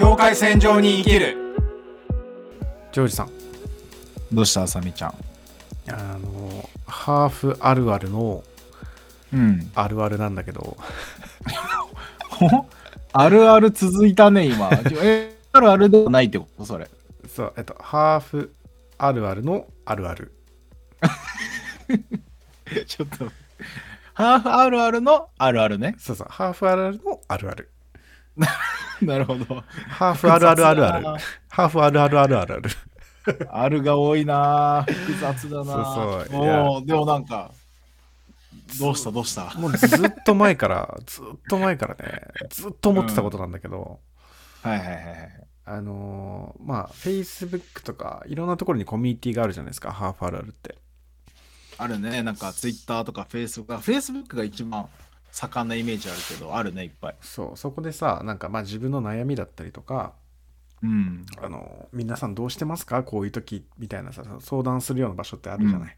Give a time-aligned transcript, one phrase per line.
[0.00, 1.36] 境界線上に生きる。
[2.90, 3.30] ジョージさん。
[4.32, 4.62] どうした？
[4.62, 5.14] あさみちゃん。
[5.90, 8.42] あのハーフあるあるの
[9.30, 9.70] うん。
[9.74, 10.78] あるあるなんだけど。
[13.12, 14.70] あるある続いたね今。
[15.02, 16.64] えあるあるではないってこと？
[16.64, 16.88] それ。
[17.28, 18.54] そうえっとハーフ
[18.96, 20.32] あるあるのあるある
[22.86, 23.30] ちょっと。
[24.14, 25.94] ハーフあるあるのあるあるね。
[25.98, 27.68] そうそうハーフあるあるのあるある
[29.06, 29.64] なるほど。
[29.88, 31.06] ハーフあるあるあるある。
[31.48, 32.70] ハーフあるあるあるあるある。
[33.50, 34.84] あるが多いな。
[34.88, 35.64] 複雑だな。
[35.64, 37.52] そうそうでもなんか
[38.78, 39.52] どうしたどうした？
[39.54, 44.00] もうずっと前からずっと前からねずっと思ってたことなんだけど、
[44.62, 45.06] はいはいはいはい。
[45.66, 50.76] あのーまあ Facebook とかいろんなところにコミュニティがあるじゃないですかハーフあるあるって。
[51.78, 52.22] あるね。
[52.22, 54.88] なんか Twitter とか Facebook あ Facebook が一番
[55.32, 57.16] 盛んなイメージあるけどあるねいっぱい。
[57.20, 57.56] そう。
[57.56, 60.14] そこでさなんかまあ自分の悩みだったりとか
[60.82, 61.26] うん。
[61.42, 63.02] あの皆さんどうしてますか？
[63.02, 65.96] こういう時みたいなさ相談するような場所ってあるじゃない、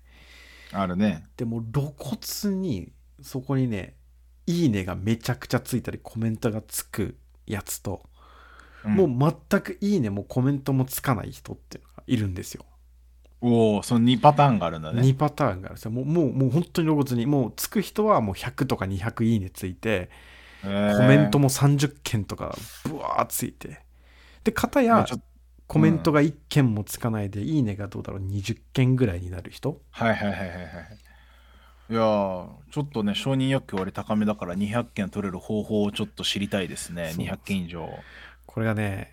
[0.73, 1.25] あるね。
[1.37, 3.95] でも露骨にそこにね
[4.47, 8.03] いいねがめちゃくちゃついたりコメントがつくやつと、
[8.85, 12.65] もう全くいいねもコメントもつかない人っていうのがいるんですよ、
[13.43, 15.03] おおその2パターンがあるんだね。
[15.03, 15.73] 2パターンがある。
[15.73, 20.09] んですよもうもうもう本当に露骨にもうつく人はもう100とか200いいねついて
[20.65, 20.97] へー。
[20.97, 23.81] コメントも30件とかブワーついて。
[24.45, 25.05] で片や
[25.67, 29.81] コメントが1件もつかないで、いいねがどうだろう20件ぐらいになる人。
[29.91, 30.67] はいはいはいはいはい
[31.91, 31.95] い。
[31.95, 37.13] やーちょっとね承認欲求割高めだから200件取れる方法をちょっと知りたいですね。
[37.15, 37.25] そう。
[37.25, 37.89] 200件以上。
[38.47, 39.11] これがね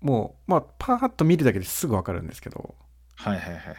[0.00, 2.74] もうまあパーッと見るだけですぐ分かるんですけど
[3.22, 3.76] はいはいはいはい。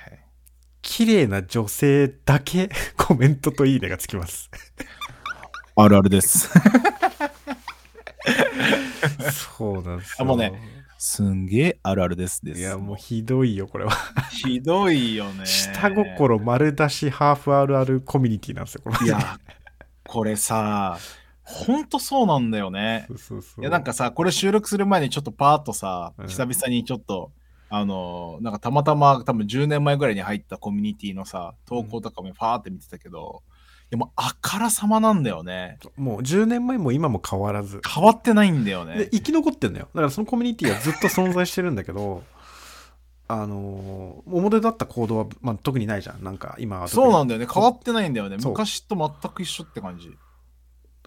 [0.83, 4.51] 綺麗な女性だけ コメントといいねがつきます。
[5.75, 6.49] あるあるです。
[9.31, 10.15] そうなんですよ。
[10.19, 10.53] あもうね
[10.99, 12.59] すんげえあるあるですです。
[12.59, 13.91] いやもうひどいよこれは。
[14.29, 15.47] ひどいよね。
[15.47, 19.39] 下心丸出しハーフあるあるコミュニティなんですよこれいや
[20.03, 20.99] これさ
[21.43, 23.05] ほんとそうなんだよね。
[23.07, 23.61] そうそうそう。
[23.61, 26.27] いやなんかさこれ収録する前にちょっとパーッとさ、うん。
[26.27, 27.31] 久々にちょっと
[27.73, 33.43] あのなんかたまたま多分10年前ぐらいに入ったコミュニティのさ投稿とかもファーって見てたけど、
[33.89, 35.79] でもあからさまなんだよね。
[35.95, 37.79] もう10年前も今も変わらず。
[37.87, 39.87] 変わってないんだよでね生き残ってんのよ。
[39.93, 42.23] だからそのコミュニティはずっと存在してるんだけど
[43.29, 46.21] あのー表立った行動は、まあ、特にないじゃん。
[46.23, 47.47] なんか今そうなんだよね。
[47.49, 48.35] 変わってないんだよね。
[48.43, 50.09] 昔と全く一緒って感じ。
[50.09, 50.15] だ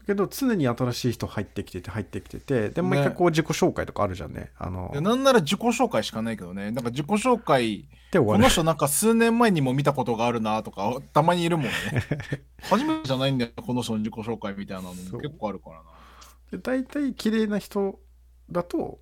[0.07, 4.51] けど常に新しい人入ってきてて入ってきててで毎回こう自己紹介とかあるじゃんね。
[4.59, 6.71] あのいやなんなら自己紹介しかないけどね。
[6.71, 11.73] なんか自己紹介この人なんか数年前にも見たことがあるなとかたまにいるもんね。
[12.63, 15.21] 初めてじゃないんだよこの人の自己紹介みたいなのも。
[15.21, 15.83] 結構あるからな。
[16.53, 17.99] で大体綺麗な人
[18.51, 19.01] だと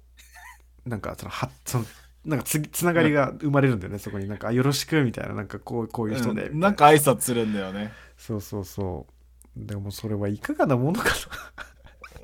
[0.86, 1.84] なんかそのはその
[2.24, 4.28] なんかつつながりが生まれるんだよねそこに。
[4.28, 5.34] なんかあよろしくみたいな。
[5.34, 6.60] なんかこうこういう人で、うん。
[6.60, 7.92] なんか挨拶するんだよね。
[8.16, 9.11] そうそうそう
[9.56, 11.10] でもそれはいかがなものか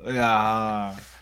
[0.03, 1.19] といやー。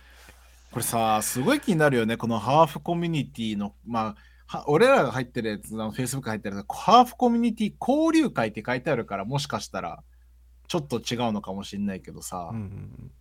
[0.71, 2.17] これさすごい気になるよね。
[2.17, 4.15] このハーフコミュニティのま
[4.47, 10.03] あは俺らが入ってるやつあの Facebook 入ってるやつハーフコミュニティ交流会って書いてあるからもしかしたら
[10.67, 13.11] ちょっと違うのかもしれないけどさ、うんうんうん。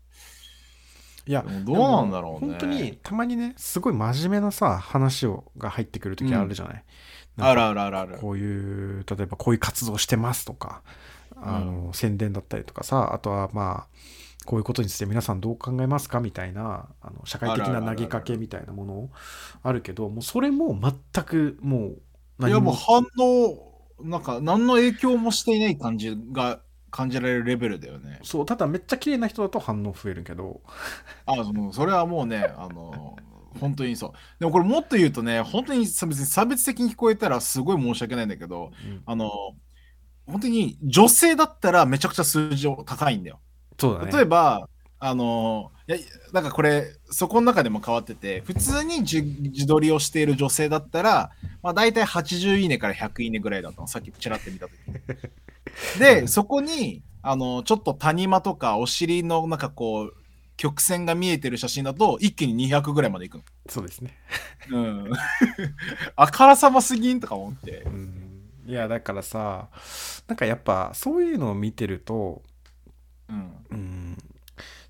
[1.28, 2.52] いやどうなんだろうね。
[2.52, 6.84] 本当にたまにねすごい真面目なさ話をが入ってくる時あるじゃない、
[7.38, 7.98] あるるあるある。
[7.98, 10.82] あるこういう例えばこういう活動してますとか
[11.36, 13.96] あの、宣伝だったりとかさあとはまあ
[14.46, 19.10] こういうことについて皆さんどう考えますかみたいなあの社会的な投げかけみたいなもの
[19.62, 21.96] あるけどもうそれも全くも
[22.38, 26.60] ういやもう反応なんか何の影響もしていない感じが
[26.90, 28.20] 感じられるレベルだよね。
[28.22, 30.62] そうただめっちゃ綺麗な人だと反応増えるけど。
[31.26, 33.16] あそのそれはもうねあの
[33.58, 34.12] 本当にそう。
[34.38, 39.02] でもこれもっと言うとね本当にさ別に差別的に聞こえたらすごい申し訳ないんだけどうん。
[39.04, 39.30] あの
[40.26, 43.40] 本当に女性だったらめちゃくちゃ数字高いんだよ。
[43.78, 44.12] そうだね。
[44.12, 44.68] 例えば
[44.98, 45.98] あのいや
[46.32, 51.30] なんかこれそこの中でも変わってて普通に自自撮りをしている女性だったら、
[51.62, 53.86] まあ、大体80いいねから100いいねぐらいだったの。
[53.86, 54.72] さっきちらって見た時。
[54.88, 60.14] に でそこにあのちょっと谷間とかお尻のなんかこう
[60.56, 64.16] 曲線が見えてる写真だと一気に200ぐらいまでいくそうですね。
[64.70, 65.12] のうん。
[66.16, 67.82] あからさますぎんとか思って。
[67.82, 68.25] うん
[68.66, 69.68] いやだからさ
[70.26, 72.42] なんかやっぱそういうのを見てると
[73.28, 73.52] うん。
[73.70, 74.18] うん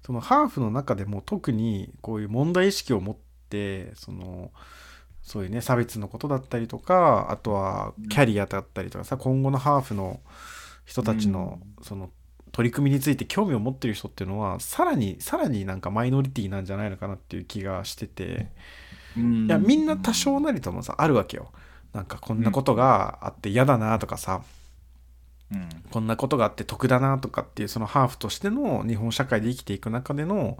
[0.06, 3.17] そのハーフの中でも特にこういう問題意識を持っ
[3.50, 4.52] てその
[5.20, 10.20] そういうね差別のことだったりとかあとはキャリアだったりとかさ今後のハーフの
[10.84, 12.11] 人たちのその
[12.52, 18.52] 取り組みについて興味を持ってる人っていうのはさらにさらになんかマイノリティなんじゃないのかなっていう気がしてて。
[19.19, 21.50] いやみんな多少なりともさあるわけよ
[21.93, 24.43] なんかこんなことがあって嫌だなとかさ、
[25.53, 25.69] うん。
[25.91, 30.59] こんなことがあって得だなとかっていうそのハーフとしての日本社会で生きていく中での、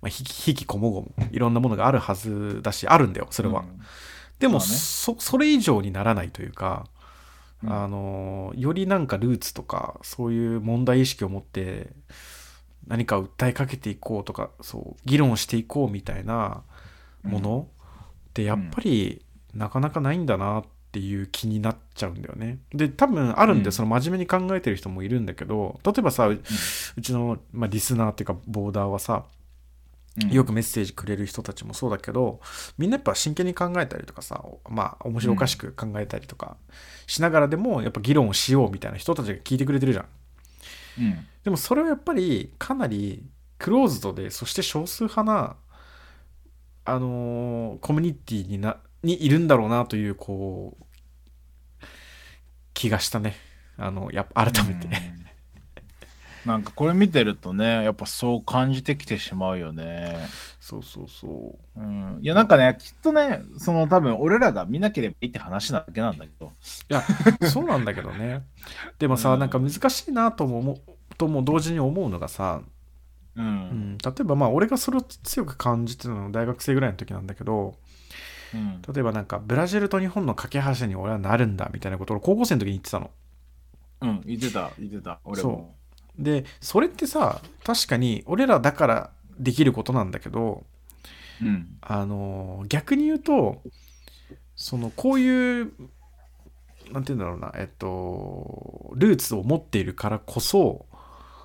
[0.00, 3.80] まあ、ひきひきこもごもいろんなものがあるはずだしあるんだよそれは、うん。
[4.38, 4.74] でもまあね。
[4.74, 6.86] そそれ以上にならないというか、
[7.62, 7.72] うん。
[7.72, 11.90] あのよりなんかルーツとかそういう問題意識を持って
[12.86, 16.62] 何か訴えかけていこうとかそう議論していこうみたいな
[17.22, 17.68] もの
[18.30, 22.58] ってやっぱりなかなかないんだなっていう気になっちゃうんだよね。
[22.70, 26.32] で多分あるんで、うんその真面目に考えてる人もいるんだけど例えばさう
[26.96, 29.24] うちの、まあ、リスナーっていうかボーダーはさ
[30.22, 32.40] うんよくメッセージくれる人たちもそうだけど
[32.76, 36.56] みんなやっぱ真剣に考えたりとかさまあ面白おかしく考えたりとか
[37.06, 40.06] しながらでもやっぱ議論をしようみたいな人たちが聞いてくれてるじゃん。
[40.98, 43.24] うんでもそれはやっぱりかなり
[43.58, 45.56] クローズドでそして少数派な
[46.84, 50.84] あのーコミュニティになにいるんだろうなというこう
[52.74, 53.36] 気がしたね。
[53.76, 55.26] あのやっぱ改めて、うん。
[56.44, 60.34] なんかこれ見てるとねやっぱそう感じてきてしまうよね。
[60.60, 61.80] そうそうそう。
[61.80, 66.52] うん、いやなんかねきっとねその多分俺らが見なければいいって話なだけなんだけど。
[66.90, 67.08] いや
[67.42, 68.44] そうなんだけどね。
[68.98, 69.38] でもさ、うん。
[69.38, 70.80] なんか難しいなとも思う
[71.16, 72.62] とも同時に思うのがさ、
[73.36, 77.78] ううんん、例えばまあ俺がそれを強く感じてたのは大学生ぐらいの時なんだけど
[78.54, 78.82] うん。
[78.82, 83.10] 例えばなんかブラジルと日本の架け橋に俺はなるんだみたいなことを高校生の時に言ってたの。
[84.02, 85.74] うん、言ってた言ってた俺も。
[86.18, 90.64] でそれってさ確かに俺らだからできることなんだけど
[91.40, 91.76] うん。
[91.80, 93.62] あの逆に言うと
[94.56, 95.72] そのこういう
[96.92, 100.86] なんて言うんだろうなえっとルーツを持っているからこそ、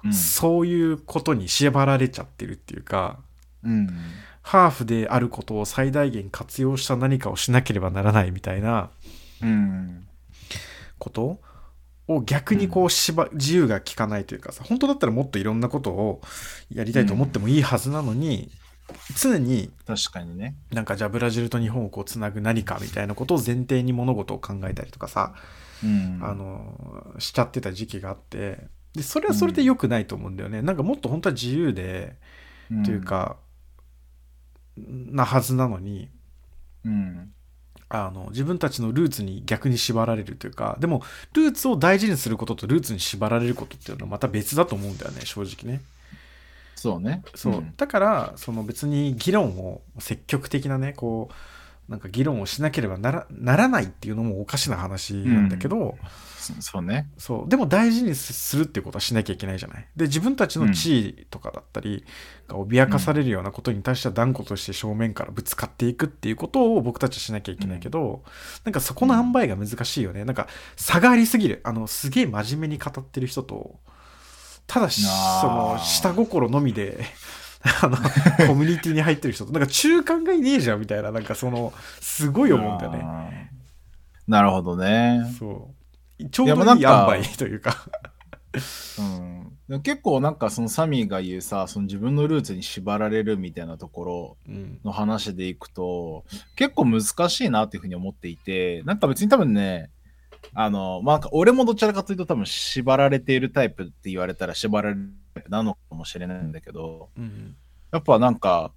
[0.03, 0.13] うん。
[0.13, 3.19] そういうことに縛られちゃってるっていうか
[3.63, 3.89] うん
[4.47, 8.91] ハーフであることを最大限活用した何かをしなければならないみたいな
[9.43, 10.07] うん
[10.97, 11.41] こと
[12.07, 16.21] を逆にこう縛自由が利かないというかさ本当だったらもっといろんなことを
[16.73, 18.49] やりたいと思ってもいいはずなのに、
[19.19, 20.55] 常に確かにね。
[20.71, 25.33] なんかじゃあブラジルと日本をこうつなぐ何かみたいなことを前提に物事を考えたりとかさ、
[25.83, 26.19] うん。
[26.23, 28.67] あのしちゃってた時期があって。
[28.93, 32.15] でそれはそれで良くないと思うんだよね、なんかもっと本当は自由で、
[32.85, 33.35] という、か
[34.77, 36.09] なはずなのに
[36.85, 37.31] うん。
[37.89, 41.03] あの自分たちのルーツに逆に縛られるというかでも
[41.33, 45.81] ルーツを大事にすることとルーツに縛られることっていうのはまた別だと思うんだよね正直ね。
[46.75, 47.23] そうね。
[47.33, 47.73] そう、ん。
[47.77, 55.97] だからその別に議論を積極的なねこうなんか議論をしなければならならないっていうのもおかしな話なんだけど、
[56.55, 57.09] そそうね。
[57.17, 57.49] そう。
[57.49, 59.87] でも大事にするっていうことはしなきゃいけないじゃない？
[59.95, 62.03] で自分たちの地位とかだったり
[62.47, 68.23] が脅かされるようなことに対しては断固として正面からぶつかっていくっていうことを僕たちはしなきゃいけないけど、
[68.63, 70.25] なんかそこの塩梅が難しいよね。
[70.25, 71.61] なんか差がありすぎる。
[71.63, 73.79] あのすげえ真面目に語ってる人と
[74.67, 76.99] ただしその下心のみで
[77.81, 77.97] あの
[78.47, 82.97] コミュニティに入ってる人となんか中間がいねえじゃんみたいななんかそのすごい思うんだよね。
[82.99, 83.51] ね。
[84.27, 85.21] なるほどね。
[85.39, 85.76] そう
[86.31, 87.75] ちょうどいい塩というか。
[89.69, 94.79] うん、結構なんかそのサミーが言うさその自分のルーツに縛られるみたいなところうん。
[94.83, 96.23] の話でいくと
[96.55, 99.91] 結構難しいなっていうふうに思っていてなんか別に多分ね
[100.53, 107.55] あのまあ俺もどちらかというと多分縛られているタイプって言われたら縛られるタイプなのかもしれないんだけどうん。
[107.91, 108.71] やっぱなんか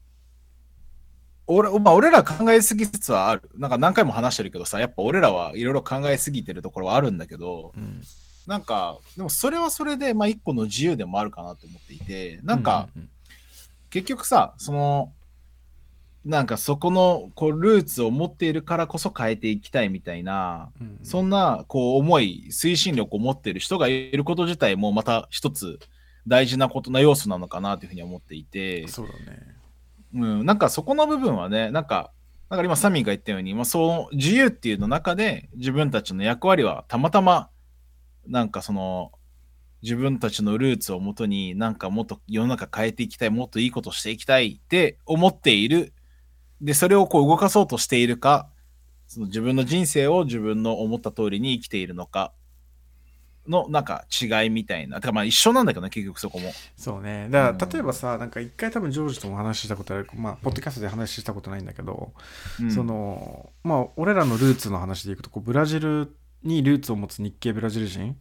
[1.53, 3.51] 俺,、まあ、俺ら考えすぎつつはある。
[3.57, 8.03] なんか何回も話してるけどさやっぱ俺らはいろいろ考えすぎてるところはあるんだけどうん。
[8.47, 13.09] なんかでもそれはそれでまあ一個の自由でもあるかなと思っていてなんか、うん
[13.91, 15.13] 結局さその
[16.25, 25.81] なんかそこのこうルーツを持っているからこそ変えていきたいみたいな、うんそんなこう思い推進力を持っている人がいること自体もまた一つ
[26.27, 29.57] 大事なことな要素なのかなというふうに思っていて、そうだね
[30.15, 32.13] うん、なんかそこの部分はねなんか
[32.49, 37.49] だか今サミーが言ったように、まあ、そう自由っていうの中で自分たちの役割はたまたま
[38.27, 39.13] なんかその
[39.83, 45.93] 自分たちのルーツをもとになんかもっと世の中変えていきたいもっといいことしていきたいって思っている。
[46.61, 48.51] でそれをこう動かそうとしているか
[49.07, 52.35] その自分の人生を自分の思った通りに生きているのか
[53.49, 55.01] のなんか違いみたいな。
[55.01, 56.53] てかまあ一緒なんだけどね、結局そこも。
[56.77, 62.13] そうねだからうん例えばさなんか一回多分ジョージとも話したことあるまあポッドキャストで話したことないんだけど、
[62.61, 68.17] うんそのまあ俺らのルーツの話でいくとこうブラジルにルーツを持つ日系ブラジル人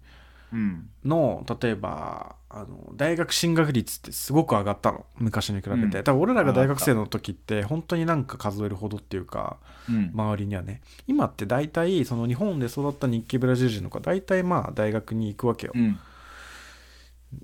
[0.51, 0.89] うん。
[1.05, 10.11] の例えばあの大学進学率ってすごく上がったの昔に比べて、うん多分俺らが大学生の時って本当になんか数えるほどっていうかうん。
[10.13, 15.73] 周りにはね今って大体その日本で育った日系ブラジル人の子は大体まあ大学に行くわけよ、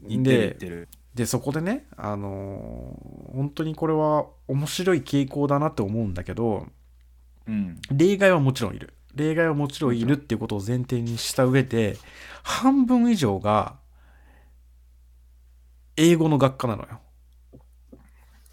[0.07, 0.88] でてる。
[1.13, 6.67] でそこでねあのー本当にこれは面白い傾向だなって思うんだけど
[7.47, 7.79] うん。
[7.91, 11.98] 例外はもちろんいる例外はもちろんいるっていうことを前提にした上で
[12.43, 13.77] 半分以上が
[15.98, 17.00] 英語の学科なのよ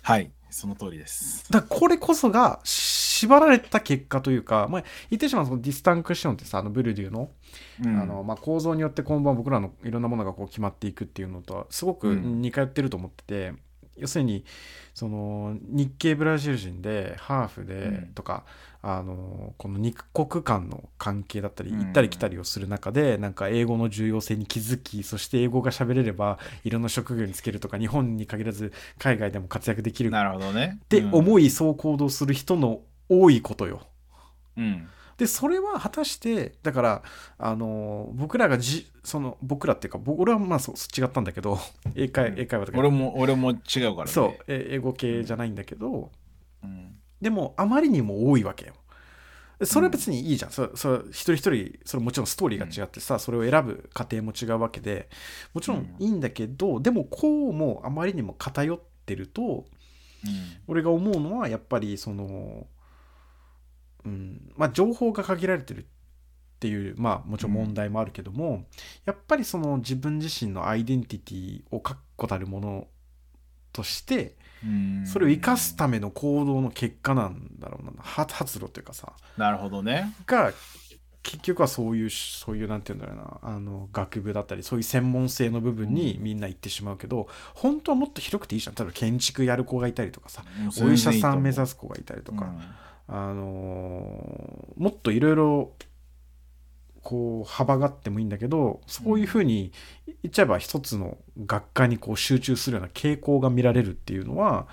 [0.02, 0.30] はい。
[0.50, 1.50] その通りです。
[1.50, 7.30] だこれこそが縛られた結果というか、まあ、言ってしまうそのディスタンクションってさあのブルデューの,、
[7.82, 13.54] うんあのまあ、構造によって今後は僕らのいろんなものがこう決まっていくっていうのとはすごくうん似通ってると思ってて、
[13.96, 14.44] 要するに
[14.94, 18.44] その日系ブラジル人でハーフでうんとか、
[18.82, 30.80] あのこの二国間の関係だったりうん行ったり来たりをする中でなんか英語の重要性に気づきそして英語が喋れればいろんな職業に就けるとか日本に限らず海外でも活躍できるなるほどね。
[30.84, 33.82] ってうん思いそう行動する人の多いことよ。
[34.56, 34.88] うん。
[35.22, 37.02] でそれは果たしてだから
[37.38, 41.60] あの僕らがじその僕らっていうか僕俺はまあそう違ったんだけど
[41.94, 42.40] 英会うん。
[42.40, 42.78] 英会話とか。
[42.80, 44.06] 俺も、俺も違うからね。
[44.08, 46.10] そうえ英語系じゃないんだけど
[46.64, 46.96] うん。
[47.20, 48.74] でもあまりにも多いわけよ。
[49.64, 55.08] それは別にいいじゃん、そそれ一人一人それもちろんストーリーが違ってさ、それを選ぶ過程も違うわけで
[55.54, 59.66] もちろんいいんだけど、でもこうもあまりにも偏ってると
[60.66, 62.66] 俺が思うのはやっぱりその、
[64.04, 64.52] うん。
[64.56, 65.84] まあ、情報が限られてるっ
[66.60, 68.66] ていうまあもちろん問題もあるけども、
[69.04, 72.86] やっぱりその自分自身のアイデンティティを確固たるもの
[73.72, 75.06] としてうん。
[75.06, 77.92] それを生かすための行動の結果なんだろうな。
[77.98, 79.12] 発発露というかさ。
[79.36, 80.14] なるほどね。
[80.26, 80.52] が
[81.24, 83.54] 結局はそういうそういうなんて言うんだろうな。
[83.54, 88.74] あの学部だったりそういう専門性の部分にみんな行ってしまうけど、本当はもっと広くていいじゃん。
[88.74, 90.44] 例えば建築やる子がいたりとかさ
[90.80, 92.52] お医者さん目指す子がいたりとか、
[93.08, 95.72] あのーもっといろいろ
[97.02, 99.72] こう幅があってもいいんだけどそういうふうに
[100.06, 104.66] 言っちゃえば一つの学科にこう集中するような傾向が見られるっていうのは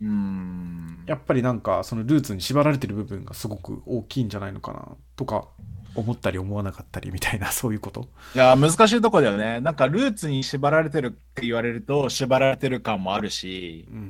[0.00, 0.08] うん。
[0.08, 1.04] うん。
[1.06, 5.48] やっぱりなんかそのルーツに縛られてる部分がすごく大きいんじゃないのかなとか
[5.94, 8.08] 思ったり思わなかったりみたいな そういうこと？
[8.34, 9.60] いや、難しいとこだよね。
[9.60, 14.08] なんか、ルーツに縛られてるって言われると、縛られてる感もあるし、うん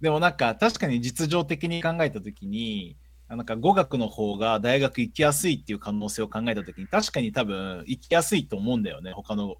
[0.00, 2.96] でもなんか、確かに実情的に考えたときに、
[3.28, 9.56] なんか語学の方が大学行きやすいっていう可能性を考えたときに、確かに多分行きやすいと思うんだよね、他の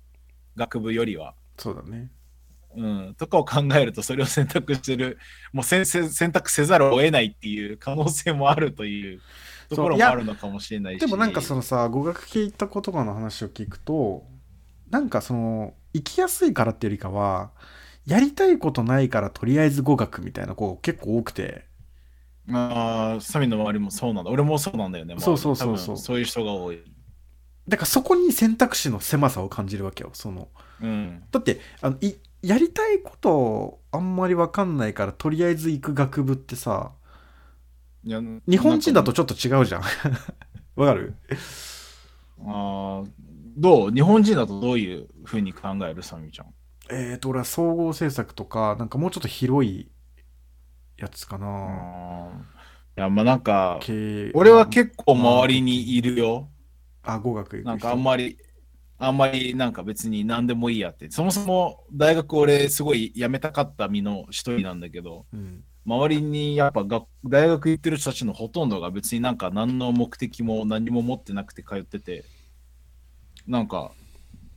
[0.56, 1.34] 学部よりは。
[1.58, 2.10] そうだね。
[2.76, 5.18] うん、とかを考えると、それを選択してる、
[5.52, 5.84] もう選
[6.32, 9.20] 択せざるを得ないっていう可能性もあるという
[9.68, 11.00] ところもあるのかもしれないし。
[11.00, 14.24] でもなんかそのさ語学系行った言葉の話を聞くと
[14.90, 17.50] なんかその行きやすいからっていうよりかは
[18.10, 21.64] やりたいことないからとりあえず語学みたいな子結構多くて
[22.52, 24.30] ああ、サミの周りもそうなんだ。
[24.30, 25.14] 俺もそうなんだよね。
[25.18, 26.82] そうそうそうそうそういう人が多い。
[27.68, 30.48] だからそこに選択肢の狭さを感じるわけよその
[30.80, 31.22] うん。
[31.30, 36.90] だってあのいやりたいことあんまり分かんないからとりあえず行く学部ってさ
[38.02, 39.82] いや日本人だとちょっと違うじゃん
[40.74, 41.14] わかる？
[42.40, 43.08] あー
[43.56, 43.90] どう？
[43.92, 46.46] 日本人だとどういうふうに考えるサミちゃん？
[46.92, 49.90] えーと俺は総合政策とかなんかもうちょっと広い
[50.96, 52.30] やつかな、
[52.96, 53.80] いや、まあなんか、
[54.34, 56.48] 俺は結構周りにいるよ。
[57.02, 58.36] あ語学なんかあんまり、
[58.98, 61.10] あんまりなんか別に何でもいいやって。
[61.10, 72.24] そもそも大学俺すごい辞めたかった身の一人なんだけど、うん周りにやっぱ学大学行ってる人たちのほとんどが別になんか何の目的も何も持ってなくて通ってて、
[73.46, 73.92] なんか、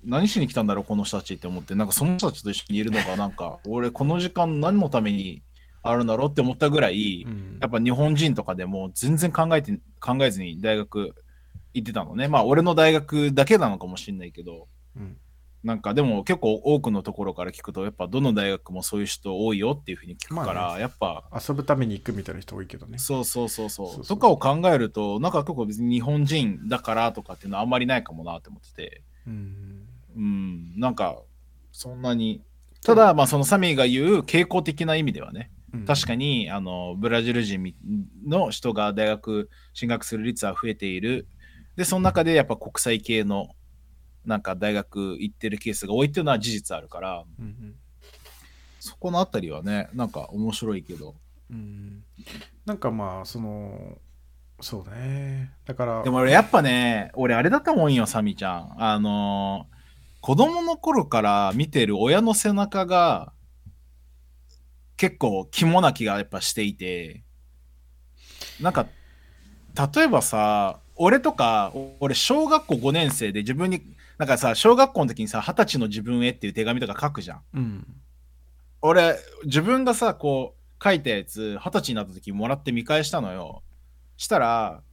[0.05, 5.43] 何しに来たんだろう、この人たちって思って、なんかその人たちと一緒にいるのが、 なんか、俺この時間何のために
[5.81, 7.57] あるんだろうって思ったぐらい、うん。
[7.61, 11.15] やっぱ日本人とかでも全然考えて、考えずに大学
[11.73, 12.27] 行ってたのね。
[12.27, 15.17] まあ俺の大学だけなのかもしれないけど、うん。
[15.63, 22.97] なんかでも結構多くのところから聞くと、やっぱどの大学もそういう人多いよっていうふうに聞くから、まあやっぱ遊ぶために行くみたいな人多いけどね。
[22.97, 23.87] そうそうそうそう。
[23.87, 24.05] そうそう。
[24.05, 31.21] とかを考えると、なんか結構別に日本人だからとかっていうのはあんまりないかもなって思ってて、うんうん、なんか
[31.71, 32.41] そんなに。
[32.83, 37.75] ただ、まあそのサミーが言う傾向的な意味ではね、うん確かにあのブラジル人み
[38.27, 41.27] の人が大学進学する率は増えている。
[41.75, 43.49] で、その中でやっぱ国際系の
[44.25, 47.75] なんか大学行ってるケースが多いっていうのは事実あるから、うん
[48.79, 51.15] そこのあたりはね、なんか面白いけど。
[51.49, 52.03] うんうん
[52.65, 53.97] なんかまあその
[54.61, 58.75] そうねだからでも俺やっぱね、俺あれだったもんよ、サミちゃん。
[58.77, 59.72] あのー
[60.23, 63.33] 子供の頃から見てる親の背中が
[64.95, 67.25] 結構肝な気がやっぱしていて。
[68.61, 68.87] なんか
[69.95, 73.83] 例えばさ俺とか俺小学校5年生で自分に
[74.17, 77.41] なんかさ小学校の時にさ二十歳の自分へっていう手紙とか書くじゃん。
[77.55, 77.87] うん。
[78.81, 83.61] 俺自分がさこう書いたやつ二十歳になった時もらって見返したのよ。
[84.15, 84.83] したら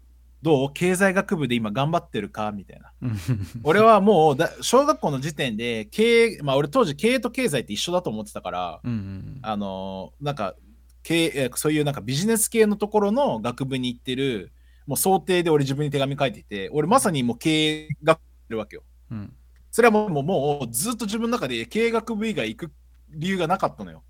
[0.42, 0.72] どう？
[0.72, 2.52] 経済学部で今頑張ってるか？
[2.52, 2.92] みたいな。
[3.02, 3.16] うん。
[3.62, 10.54] 俺はもうだ小学校の時点で経営まあ俺当時経営と経済って一緒だと思ってたからうんうんあのーなんか
[11.02, 14.52] 経そういうなんかビジネス系のところの学部に行ってる
[14.86, 18.82] もう想定で俺自分に手紙書いていて俺まさにもう経営学部るわけよ。
[19.10, 19.32] うん。
[19.70, 22.72] それはもうもうずっと自分の中で経営学部以外行く
[23.10, 24.02] 理由がなかったのよ。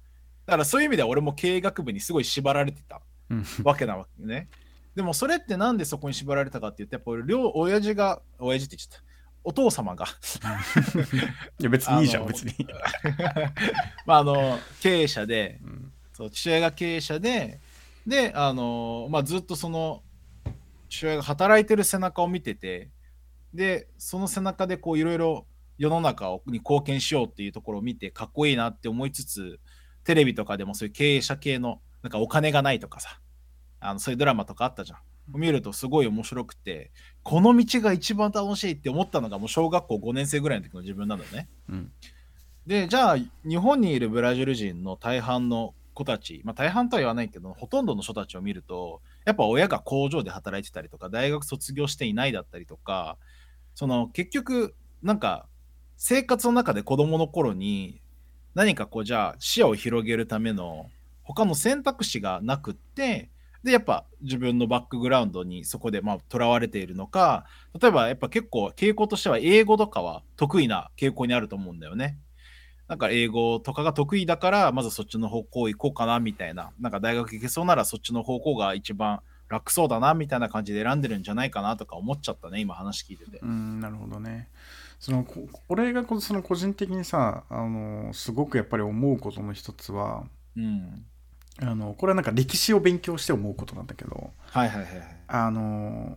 [0.46, 3.44] だからそういう意味では俺も経営学部にすごい縛られてたうん。
[3.62, 4.49] わけなわけね。
[4.94, 9.04] でもそれってなんでそこに縛られたかって言って、やっぱ俺、両親父が、親父って言っちゃった。
[9.42, 10.06] お父様が、
[11.59, 12.52] いや別にいいじゃん別に、
[14.04, 15.92] まあ、あの経営者で、うん。
[16.12, 17.61] そう父親が経営者で、
[18.06, 20.02] で、あのまあ、ずっとその
[20.90, 22.90] 父親が働いてる背中を見てて、
[23.54, 25.47] で、その背中でこういろいろ
[25.78, 29.59] 世の中をに貢献しようっていうところを見て、かっこいいなって思いつつ、
[30.04, 33.20] テレビとかでもそういう経営者系の、なんかお金がないとかさ、
[33.80, 34.99] あのそういうドラマとかあったじゃん。
[35.38, 36.90] 見るとすごい面白くて、
[37.22, 41.49] この道が一番楽しいって思ったのがもう小学校5年生ぐらいの時の自分なのね。
[41.68, 41.92] うん
[42.66, 53.16] で、じゃあ、日本にいるブラジル人の大半の子たち、まあ大半とは言わないけど、ほとんどの人たちを見ると、やっぱ親が工場で働いてたりとか、大学卒業していないだったりとか、
[53.75, 55.46] その結局、なんか、
[55.96, 58.02] 生活の中で子供の頃に、
[58.54, 60.90] 何かこう、じゃあ視野を広げるための
[61.22, 63.30] 他の選択肢がなくって、
[63.62, 67.46] で、やっぱ自分のバックグラウンドにそこでまあ囚われているのか、
[67.80, 72.18] 例えばやっぱ結構傾向としては英語とかは得意な傾向にあると思うんだよね。
[72.88, 76.70] なんか英語とかが得意だから、まずそっちの方向行こうかなみたいな。
[76.80, 83.40] なんか大学行けそうならそっちの方向が一番楽そうだなみたいな感じで選んでるんじゃないかなとか思っちゃったね、今話聞いてて。
[83.42, 84.49] うんなるほどね
[85.00, 90.25] そのこ俺がこその個人的にさあのすごくやっぱり思うことの一つは
[90.56, 91.04] うん。
[91.62, 95.16] あのこれはなんか歴史を勉強して思うことなんだけどはいはいはいはい。
[95.28, 96.16] あの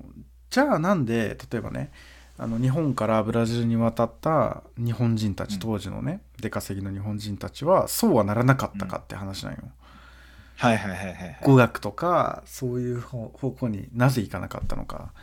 [0.49, 1.91] じゃあなんで例えばね
[2.38, 9.60] あの日本からブラジルに渡った日本人たち、うん当時のね出稼ぎの日本人たちはそうはならなかったかって話なんよ。
[10.58, 11.39] はいはいはいはいはい。
[11.43, 15.17] 語学とかそういう方方向になぜ行かなかったのかっ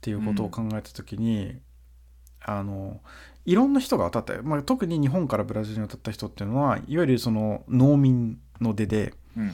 [0.00, 1.58] ていうことを考えた時に、
[2.40, 3.00] あの
[3.44, 9.52] いろんな人が渡ったよ、まあ、特に日本からブラジルに渡った人っていうのはいわゆるその農民の出でうん。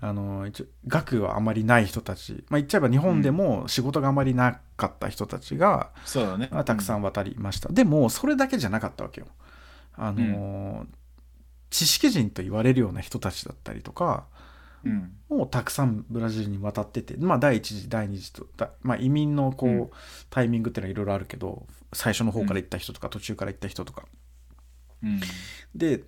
[0.00, 6.48] あの一応学はあまりない人たち、まあ、言っちゃえば日本でも仕事があまりなかった人たちが、そうだね。
[6.50, 9.28] まあたくさん渡りました、でもそれだけじゃなかったわけよ。
[9.94, 10.86] あの、
[11.70, 14.26] 知識人と言われるような人たちだったりとか
[14.84, 15.12] うん。
[15.28, 19.90] もうたくさんブラジルに渡ってて、まあ、第一次第二次とだ、まあ、移民のこう、うん。
[20.30, 24.04] タイミングっていうのはいろいろあるけど最初の方から行った人とか、途中から行った人とか。
[25.02, 25.20] うん。
[25.74, 26.02] で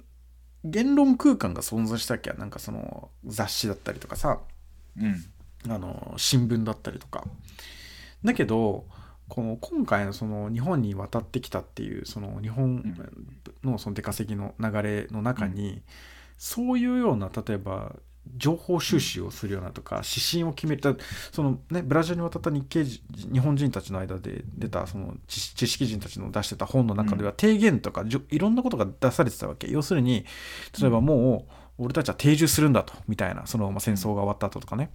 [0.65, 2.33] 言論空間が存在したっけ？
[2.33, 4.41] なんかその雑誌だったりとかさ。
[4.99, 5.25] うん。
[5.71, 7.25] あの新聞だったりとか。
[8.25, 8.87] だけど
[9.29, 12.97] この今回のその日本に渡ってきたっていうその日本
[13.63, 15.83] のその出稼ぎの流れの中に、
[16.37, 17.97] そういうような例えば
[18.37, 20.95] 情報収集をするようなとか指針を決めた
[21.33, 23.01] そのねブラジルに渡った日系人
[23.33, 29.69] 日本人たちの間で出たその知知識人たちの出してた本の中では提言とかいろんなことが出されてたわけ。
[29.71, 30.25] 要するに
[30.81, 31.47] 例えばも
[31.79, 34.91] う俺たちは定住するんだとみたいなそのまあ戦争が終わった後とかね。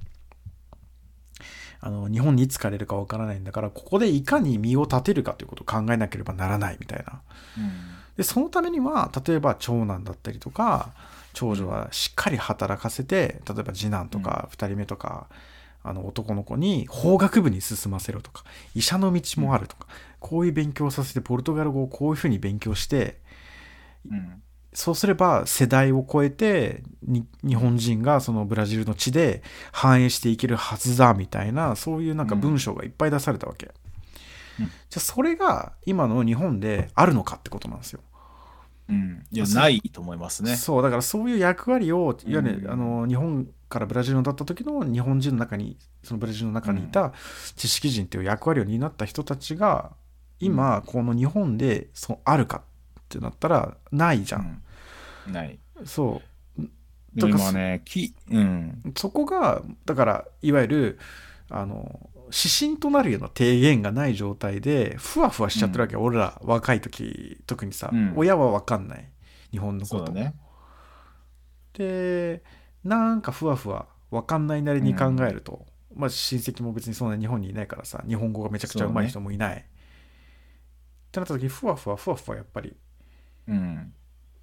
[1.82, 7.22] あの日本にいつ帰れるかわからないんだからここでいかに身を立てるかということを考えなければならないみたいな
[8.20, 10.90] でそのためには例えば長男だったりとか
[11.32, 15.28] 長女はしっかり働かせて例えば次男とか2人目とか、
[15.84, 18.44] あの男の子に法学部に進ませろとか
[18.76, 19.88] 医者の道もあるとか、
[20.20, 23.22] こういう勉強をさせてポルトガル語をこういうふうに勉強して
[24.12, 24.44] うん。
[24.74, 33.72] そうすれば世代を超えてに日本人がそのブラジルの地で繁栄していけるはずだみたいなそういうなんか文章がいっぱい出されたわけ、
[34.60, 34.66] うん。
[34.66, 38.02] じゃあそれが今の日本であるのかってことなんですよ
[38.90, 39.26] うん。
[39.32, 40.56] いや、ないと思いますね。
[40.56, 47.14] そうだからそういう役割をいわゆる、うんあの日本からブラジルに渡った時の日本人の中にそのブラジルの中にいた
[47.56, 49.92] 知識人という役割を担った人たちが
[50.40, 52.64] 今この日本でそうあるか
[53.00, 54.64] ってなったらないじゃん、
[55.28, 55.34] うん。
[55.34, 55.60] ない。
[55.86, 56.20] そ
[56.58, 56.62] う
[57.14, 58.82] でも今ね、き、うん。
[58.98, 61.00] そこがだからいわゆる
[61.50, 68.14] あの指針となるような提言がない状態でふわふわしちゃってるわけよ、俺ら若い時特にさ、うん。
[68.16, 69.10] 親は分かんない。
[69.52, 70.12] 日本のこと。
[70.12, 70.36] ね。
[71.74, 72.44] で
[72.84, 75.66] なんかふわふわ分かんないなりに考えると、
[75.96, 79.62] まあ親戚も別にそんな日本にいないからさ日本語がめちゃくちゃ上手い人もいない、っ
[81.12, 82.76] てなった時ふわふわふわふわやっぱり
[83.48, 83.94] うん。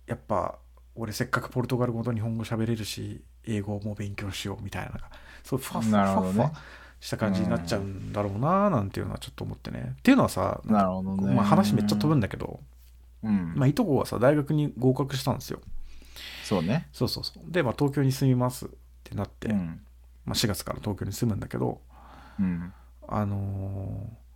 [0.06, 0.58] やっぱ
[0.94, 5.10] 俺せっかくポルトガル語と日本語喋れるし英語も勉強しようみたいななんか
[5.42, 6.32] そうふわふなわふわふわ。
[6.32, 6.52] るほどね。
[7.06, 9.94] した感じになっちゃうんだろうななんていうのはちょっと思ってね。
[9.98, 11.34] っていうのはさ、なるほどね。
[11.34, 12.58] まあ、話めっちゃ飛ぶんだけど、
[13.22, 13.52] うん。
[13.54, 15.60] まあ、いとこはさ大学に合格したんですよ。
[16.42, 16.88] そうね。
[16.92, 17.42] そうそうそう。
[17.48, 18.68] で、まあ、東京に住みますっ
[19.04, 19.80] てなって、うん。
[20.24, 21.80] まあ、4月から東京に住むんだけど
[22.40, 22.72] うん。
[23.06, 24.26] あのー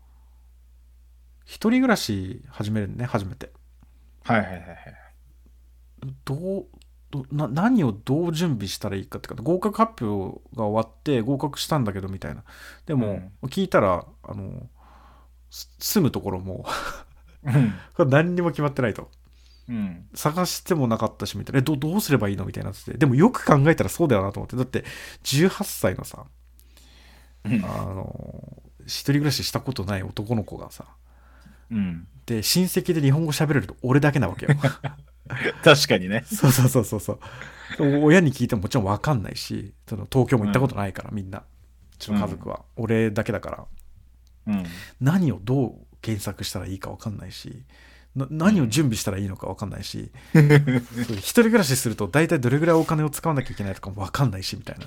[1.45, 3.51] 一人暮らし始めるね初めて。
[4.23, 4.79] はいはいはいはい。
[6.25, 6.67] どうど
[7.33, 12.45] な何をどう準備したらいいかってか合格発表が終わって合格したんだけどみたいな。
[12.87, 14.69] でも、聞いたらあの
[15.51, 16.65] す住むところも
[17.99, 19.11] 何にも決まってないと。
[19.69, 20.07] うん。
[20.15, 21.59] 探してもなかったしみたいな。
[21.61, 22.99] えどどうすればいいのみたいになってて。
[22.99, 24.57] でもよく考えたらそうだよなと思って。
[24.57, 24.85] だって
[25.25, 26.25] 18歳のさ
[27.45, 27.65] うん。
[27.65, 30.87] あの一人暮らししたことない男の子がさ
[31.71, 32.07] うん。
[32.27, 34.55] で親戚で日本語喋れると俺だけなわけよ
[35.63, 36.25] 確かにね。
[36.27, 37.21] そうそうそうそうそう。
[38.03, 41.39] 親に聞いてももちろん分かんないしその東京も行ったことないから、みんな。
[41.39, 41.43] う
[41.99, 43.65] ちの家族は、俺だけだから。
[44.47, 44.65] うん。
[45.01, 47.65] 何をどう検索したらいいか分かんないし
[48.17, 50.45] な何を準備したらいいのか分かんないし、そう
[51.17, 54.87] 一人暮らしすると大体どれぐらいお金を使わなきゃいけないとかも分かんないしみたいな。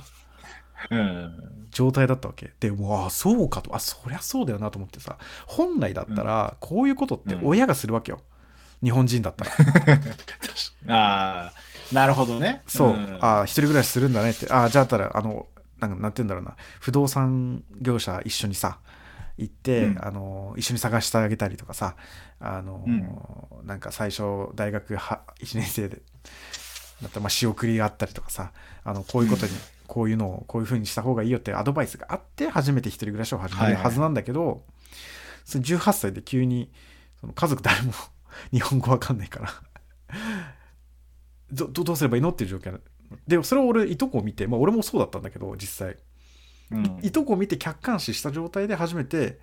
[0.89, 1.67] うん。
[1.72, 2.52] 状態だったわけ。
[2.60, 3.74] でもうああそうかと。
[3.74, 5.17] あそりゃそうだよなと思ってさ。
[5.48, 8.22] 本来だったらこういうことって親がするわけよ、
[8.84, 9.52] 日本人だったら。
[10.93, 11.54] ああ、
[11.93, 12.62] なるほどね。
[12.67, 13.17] そう、ん。
[13.22, 15.48] ああ、一人暮らしするんだねって、ああ、じゃあたら、あの、
[15.80, 18.80] なんか、なんて言うんだろうな、不動産業者一緒にさ、
[19.38, 20.06] 行って、うん。
[20.06, 21.96] あの、一緒に探してあげたりとかさ、
[22.39, 23.65] あの、うん。
[23.65, 24.24] なんか最初、
[24.56, 26.02] 大学は1年生で、
[27.02, 28.52] だったらまあ仕送りがあったりとかさ、
[28.84, 29.52] あの、こういうことに、
[29.88, 34.63] こういうのをこういうふうにした方がいいよってアドバイスがあって、初めて一人暮らしを始めるはずなんだけど、
[35.46, 36.72] その18歳で急に、
[37.19, 37.93] その家族誰も
[38.52, 40.17] 日本語わかんないから。
[41.52, 42.72] どどどうすればいいのっていう状況。
[42.72, 42.80] な
[43.28, 45.98] でそれを俺いとこを見て、まあ、俺もそうだったんだけど実際。
[46.72, 47.00] うん。
[47.04, 49.39] いとこを見て客観視した状態で初めて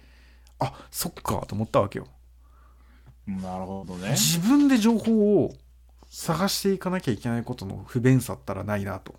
[0.58, 2.06] あそっかと思ったわけよ。
[3.26, 4.10] なるほどね。
[4.10, 5.54] 自分で情報を
[6.08, 9.14] 探していかなきゃいけないことの不便さったらないなと。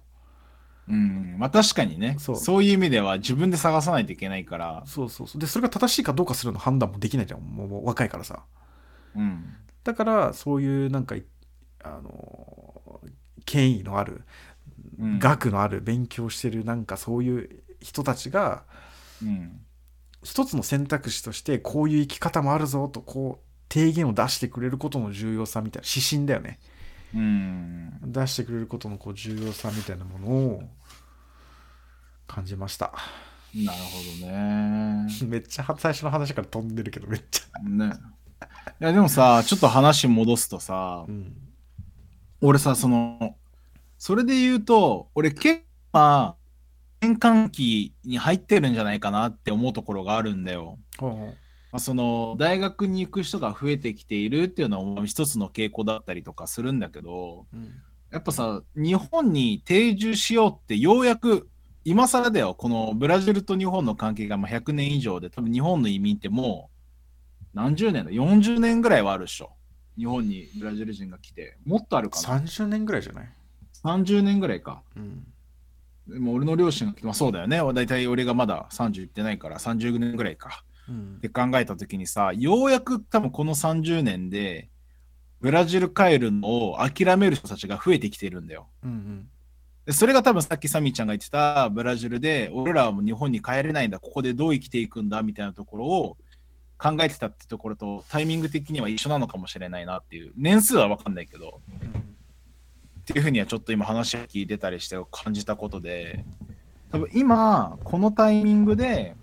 [0.89, 1.35] うん。
[1.37, 2.17] まあ確かにね。
[2.19, 4.83] そそうういう意味では自分で探さないといけないから。
[4.85, 5.41] そうそうそう。
[5.41, 7.41] でそれが正しいかどうかするの判断もできないじゃん。
[7.41, 8.43] もう若いからさ
[9.15, 9.55] うん。
[9.83, 11.23] だからそういうなんかい
[11.83, 13.01] あの
[13.45, 14.23] 権威のある
[14.99, 18.63] うん学のある勉強してるなんかそういう人たちが
[19.21, 19.61] うん。
[20.23, 26.59] 一つの選択肢としてこういう生き方もあるぞとこう提言を出してくれることの重要さみたいな指針だよね
[27.15, 27.99] うん。
[28.03, 30.63] 出してくれることのこう重要さみたいなものを
[32.27, 32.93] 感じました
[33.53, 35.07] なるほどね。
[35.27, 37.93] めっちゃ最初の話から飛んでるけどめっちゃね。
[38.79, 41.35] いやでもさ、ちょっと話戻すとさう、ん。
[42.41, 43.35] 俺さ、その、
[43.97, 46.35] それで言うと、俺結構、
[47.01, 50.77] 転換期に入ってるんじゃないかなって思うところがあるんだよ。
[51.71, 57.71] まあ、その大学に行く人が増えてきているっていうのは一つの傾向だったりとかするんだけどううん。
[58.11, 61.49] やっぱさ日本に定住しようってようやく
[61.85, 66.80] 今更だよこのブラジルと日本の関係がまあ100年以上で多分日本の移民ってもう
[67.53, 69.51] 何十年だ？40年ぐらいはあるでしょ。
[69.97, 71.57] 日本にブラジル人が来て。
[71.65, 73.29] もっとあるかな？30年ぐらいじゃない
[73.83, 74.81] ？30年ぐらいか。
[74.95, 75.25] うん。
[76.07, 77.59] でも俺の両親が来て、まあ、そうだよね。
[77.73, 80.63] 大体俺がまだ30いってないから30年ぐらいか。
[80.89, 81.15] うん。
[81.17, 84.69] って考えたときにさ、ようやく多分この30年で、
[85.39, 88.67] ブラジル帰るのを諦める人たちが増えてきてるんだよ。
[88.83, 89.27] うん。
[89.85, 96.17] でそれが多分さっきサミーちゃんが言ってたブラジルで、俺らはもう日本に帰れないんだ、ここでどう生きていくんだみたいなところを
[96.81, 101.61] 考えてたってところと、タイミング的には一緒なのかもしれないなっていう、年数は分かんないけど、
[103.01, 106.25] っていうふうにはちょっと今話聞いてたりして感じたことで、
[106.91, 109.15] 多分今、このタイミングで、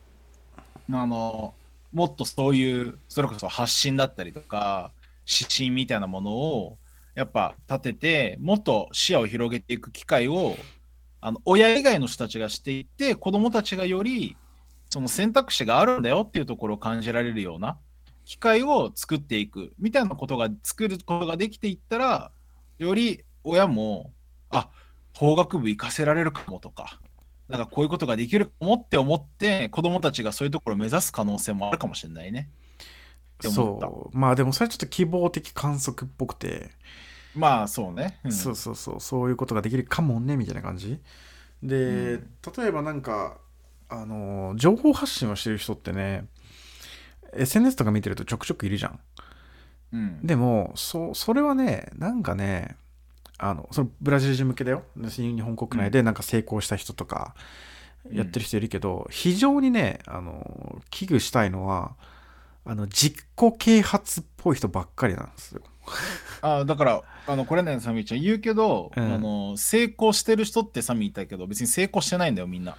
[0.93, 1.53] あの、
[1.93, 4.93] もっとそういう、それこそ発信だったりとか、
[5.27, 6.79] 指針みたいなものを、
[7.17, 10.57] やっぱ立てて、もっと視野を広げていく機会を、
[11.21, 14.37] あの親以外の人たちがしていって、子供たちがより、
[14.91, 17.79] その選択肢があるんだよっていうところを感じられるような
[18.25, 22.31] 機会を作っていくみたいなことが作ることができていったら、
[22.79, 24.13] より親も、
[24.51, 24.71] あ
[25.15, 27.01] 法学部行かせられるかもとか、
[27.49, 32.51] なんかこういうことができるかもって思って、子供たちがそういうところを目指す可能性もあるかもしれないね。
[33.41, 34.17] そう。
[34.19, 36.71] まあでもそれはちょっと希望的観測っぽくて、
[37.35, 38.21] まあそうね。
[38.25, 38.33] うん。
[38.33, 39.01] そうそうそう。
[39.01, 41.01] そういうことができるかもねみたいな感じ。
[41.63, 42.31] で、うん。
[42.57, 43.39] 例えばなんか
[43.89, 46.27] あの情報発信をしてる人ってね
[47.35, 49.01] SNS とか見てるとちょくちょくいるじゃん。
[49.93, 50.27] うん。
[50.27, 52.77] でもそそれはねなんかね
[53.39, 54.83] あのそのブラジル人向けだよ。
[54.97, 57.35] 日本国内でなんか成功した人とか
[58.11, 61.97] やってる人いるけど、非常にねあの危惧したいのは
[62.65, 65.63] あの実行啓発っぽい人ばっかりなんですよ。
[66.43, 69.15] あだからあのこれねサミーちゃん言うけど、うん。
[69.15, 72.77] あの成功してる人ってサミー言ったけど別に成功してないんだよみんな。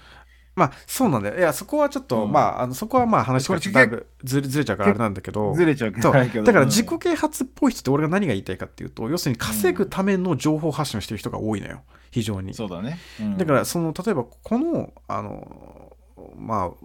[0.60, 1.40] まあそうなんだよ。
[1.40, 5.54] いやそこはちょっと、うんまああのそこはまあ話がこれだいぶずれずれちゃうからあれなんだけど。
[5.56, 6.44] ずれちゃうけそうどないけど。
[6.44, 12.54] だからうん自己啓発っぽい人って俺が何が言いたいかっていうと要するに稼ぐための情報発信をしてる人が多いのよ非常に。
[12.54, 13.00] そうだね。
[13.20, 15.96] うんだからその例えばこのあの
[16.38, 16.76] まあう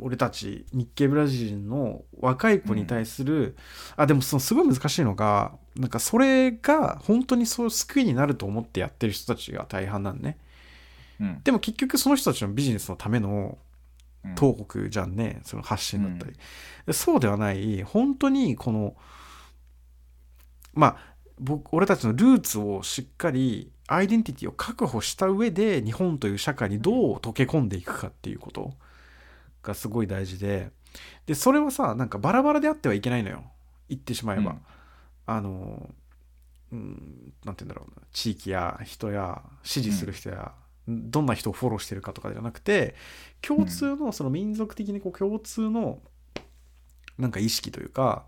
[0.00, 3.56] 俺たち日系ブラジル人の若い子に対する、
[3.96, 10.38] あでもそのすごい難しいのがなんかそれが本当にそう救いになると思ってやってる人たちが大半なんね
[11.20, 11.40] うん。
[11.42, 13.58] でも結局その人たちのビジネスのための
[14.24, 14.34] うん。
[14.36, 15.40] 東国じゃんね。
[15.44, 16.36] その発信だったり、
[16.86, 17.82] でそうではない。
[17.82, 18.96] 本当にこの
[20.72, 28.72] まあ僕俺たちのルーツをしっかりアイデンティティを確保した上で日本という社会にどう溶け込んでいくかっていうこと
[29.62, 30.70] がすごい大事で。
[31.26, 33.44] でそれはさなんかバラバラであってはいけないのよ。
[33.88, 34.60] 言ってしまえば、うん。
[35.26, 35.90] あの
[36.72, 38.06] うんなんて言うんだろうな。
[38.12, 40.52] 地域や人や支持する人や、
[40.86, 42.94] どんな人をフォローしてるかとかじゃなくて
[43.40, 46.00] 共通のその民族的にこう共通の
[47.18, 48.26] なんか意識というか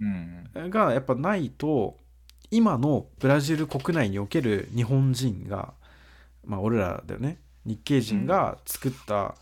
[0.00, 1.98] うんがやっぱないと
[2.50, 5.74] 今のブラジル国内における日本人が
[6.44, 9.34] まあ俺らだよね日系人が作った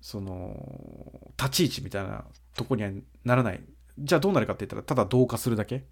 [0.00, 2.90] その立ち位置みたいなとこには
[3.24, 3.60] ならない。
[3.98, 5.84] じゃあどうなるかって言ったらただ同化するだけ。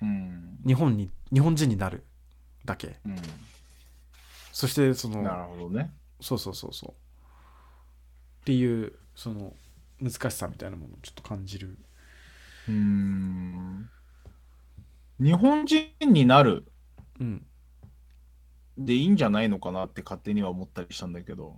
[0.00, 0.58] うん。
[0.66, 2.04] 日本に日本人になる
[2.64, 2.98] だけ。
[3.04, 3.08] う
[4.56, 5.92] そしてそのんなるほどね。
[6.18, 6.90] そうそうそうそう。
[6.90, 9.52] っていうその
[10.00, 11.76] 難しさみたいなものをちょっと感じる。
[12.66, 13.90] うん。
[15.20, 16.64] 日本人になる
[17.20, 17.46] うん。
[18.78, 21.54] でいいんじゃないのかなって勝手には思ったりしたんだけど。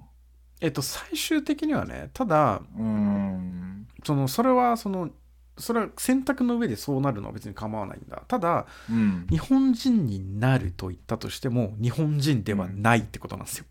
[0.60, 3.86] えっと最終的にはねただうん。
[4.02, 5.10] そのそれはその
[5.58, 8.22] それは選択の上でそうなるのは別に構わないんだ。
[8.28, 9.26] ただうん。
[9.28, 13.64] 日本人になると言ったとしても日本人ではないってことなんですよ、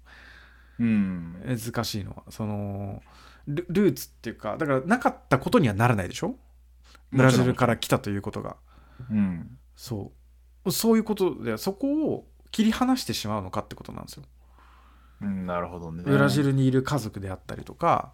[0.79, 1.35] うん。
[1.45, 2.23] 難しいのは。
[2.29, 3.01] その
[3.47, 6.35] ルルーツっていうかだからなかったことにはならないでしょ？
[7.11, 8.57] ブラジルから来たということが。
[9.09, 9.57] うん。
[9.75, 10.11] そ
[10.65, 10.71] う。
[10.71, 14.23] そういうことでそこを切り離してしまうのかってことなんですよ。
[15.21, 16.03] うんなるほどね。
[16.05, 18.11] ブラジルにいる家族であったりとか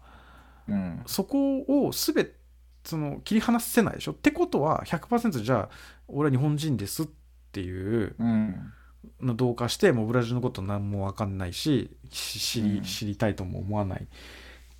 [0.68, 1.02] うん。
[1.06, 2.43] そこを全て
[2.84, 4.12] その切り離せないでしょ？
[4.12, 5.74] ってことは100%じゃあ
[6.08, 7.06] 俺は日本人ですっ
[7.52, 8.72] ていううん。
[9.20, 12.82] の同化してもうブラジルのこと何も分かんないしし知りうん。
[12.82, 14.06] 知りたいとも思わない。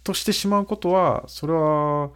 [0.03, 2.11] としてしまうことはそれは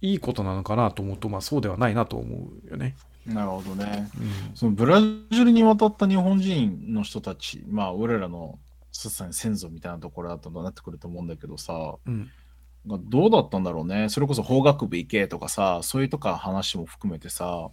[0.00, 2.96] いいことなのかなと思うとまあそうではないなと思うよね。
[3.26, 4.10] なるほどね。
[4.18, 4.56] うん。
[4.56, 8.58] そのブラジルに渡った日本人の人たち、まあ俺らの
[8.92, 12.30] ささに先祖みたいなところだとなってくると思うんだけどさ、うん
[12.86, 14.08] がどうだったんだろうね。
[14.08, 17.70] それこそ法学部行けとかさ、そういうとか話も含めてさ、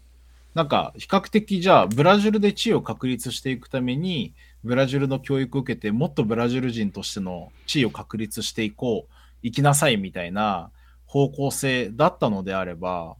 [0.53, 10.71] なんか比較的じゃあブラジルで地位を確立していくために、ブラジルの教育を受けてもっとブラジル人としての地位を確立していこう、行きなさいみたいな
[11.05, 13.15] 方向性だったのであれば、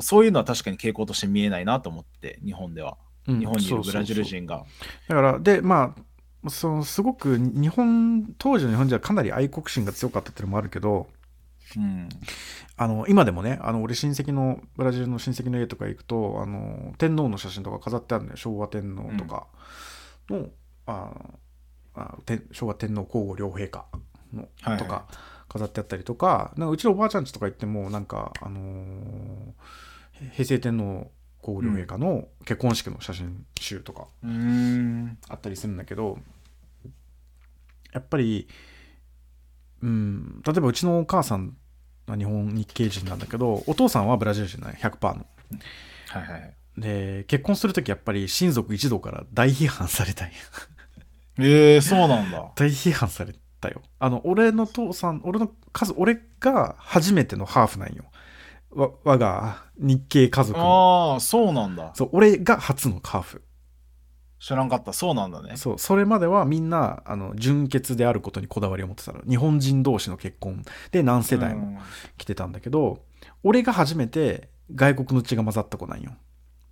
[0.00, 2.96] そういうのは確かに傾向として見えないなと思って、日本では。
[3.28, 4.64] うん日本にいるブラジル人が。
[5.08, 6.02] だからでまあ
[6.48, 11.06] そのすごく日本当時の日本人はかなり愛国心が強かったっていうのもあるけど
[11.76, 12.08] うん。
[12.76, 18.36] あの今でもねあの俺親戚のブラジルの親戚の家とか行くとあの天皇の写真とか飾ってあるのよ。
[18.36, 19.46] 昭和天皇とか。
[20.30, 20.48] の、
[20.86, 21.12] あ
[21.94, 23.84] あ天昭和天皇皇后両陛下
[24.32, 24.78] のはいはい。
[24.78, 25.06] とか
[25.48, 26.52] 飾ってあったりとか。
[26.56, 29.52] なんかうちのおばあちゃんちとか行ってもなんか、あのー
[30.32, 31.10] 平成天皇
[31.42, 34.06] 皇后両陛下の結婚式の写真集とか。
[35.28, 36.18] あったりするんだけど
[37.92, 38.48] やっぱり
[39.82, 41.56] うん例えばうちのお母さん
[42.06, 45.26] は日本日系人なんだけどお父さんはブラジル人なん100%の
[46.08, 46.54] はいはい。
[46.76, 50.32] で結婚する時やっぱり親族一同から大批判されたい
[51.38, 52.52] ええー、そうなんだ。
[52.56, 58.04] 大批判されたよあの俺の父さん俺の数俺が初めてのハーフなんよ
[58.72, 61.12] わ我が日系家族の。
[61.12, 61.92] ああ、そうなんだ。
[61.94, 63.42] そう俺が初のハーフ。
[64.38, 64.92] 知らんかった。
[64.92, 65.56] そうなんだね。
[65.56, 69.20] そうそれまではみんなあの純血であることにこだわりを持ってたの。
[69.28, 71.78] 日本人同士の結婚で何世代も
[72.16, 73.02] 来てたんだけど、
[73.42, 76.12] 俺が初めて外国の血が混ざった子なんよ。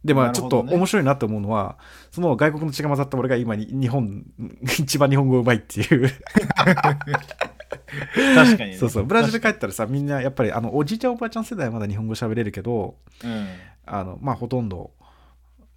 [0.04, 1.76] でまあちょっと面白いなって思うのは、
[2.10, 4.24] その外国の血が混ざった俺が今に日本
[4.78, 6.08] 一番日本語うまいっていう
[8.34, 8.76] 確かに、ね。
[8.76, 9.04] そうそう。
[9.04, 13.46] ブラジル帰ったらさみんなやっぱりあのおじいちゃんおばあちゃん世代はまだ日本語喋れるけどうん。
[13.86, 14.92] あのまあほとんど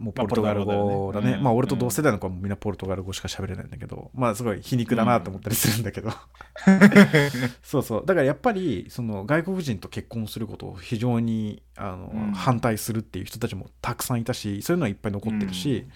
[0.02, 1.80] もうまあポルトガル語だね,、まあ俺とうん。
[1.80, 6.10] 同世代の子はみんなポルトガル語しか喋れないんだけど、まあすごい皮肉だなと思ったりするんだけど、
[7.62, 8.06] そうそう。
[8.06, 12.32] だからやっぱりその外国人と結婚することを非常にあの、うん。
[12.32, 15.92] 反対するっていう人たちもたくさんいたしそういうのはいっぱい残ってるし、うん。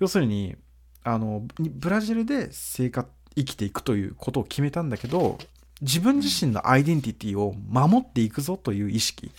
[0.00, 0.56] 要するに
[1.02, 5.38] あのにブラジルで生活生きていくということを決めたんだけど
[5.80, 9.30] 自分自身のアイデンティティを守っていくぞという意識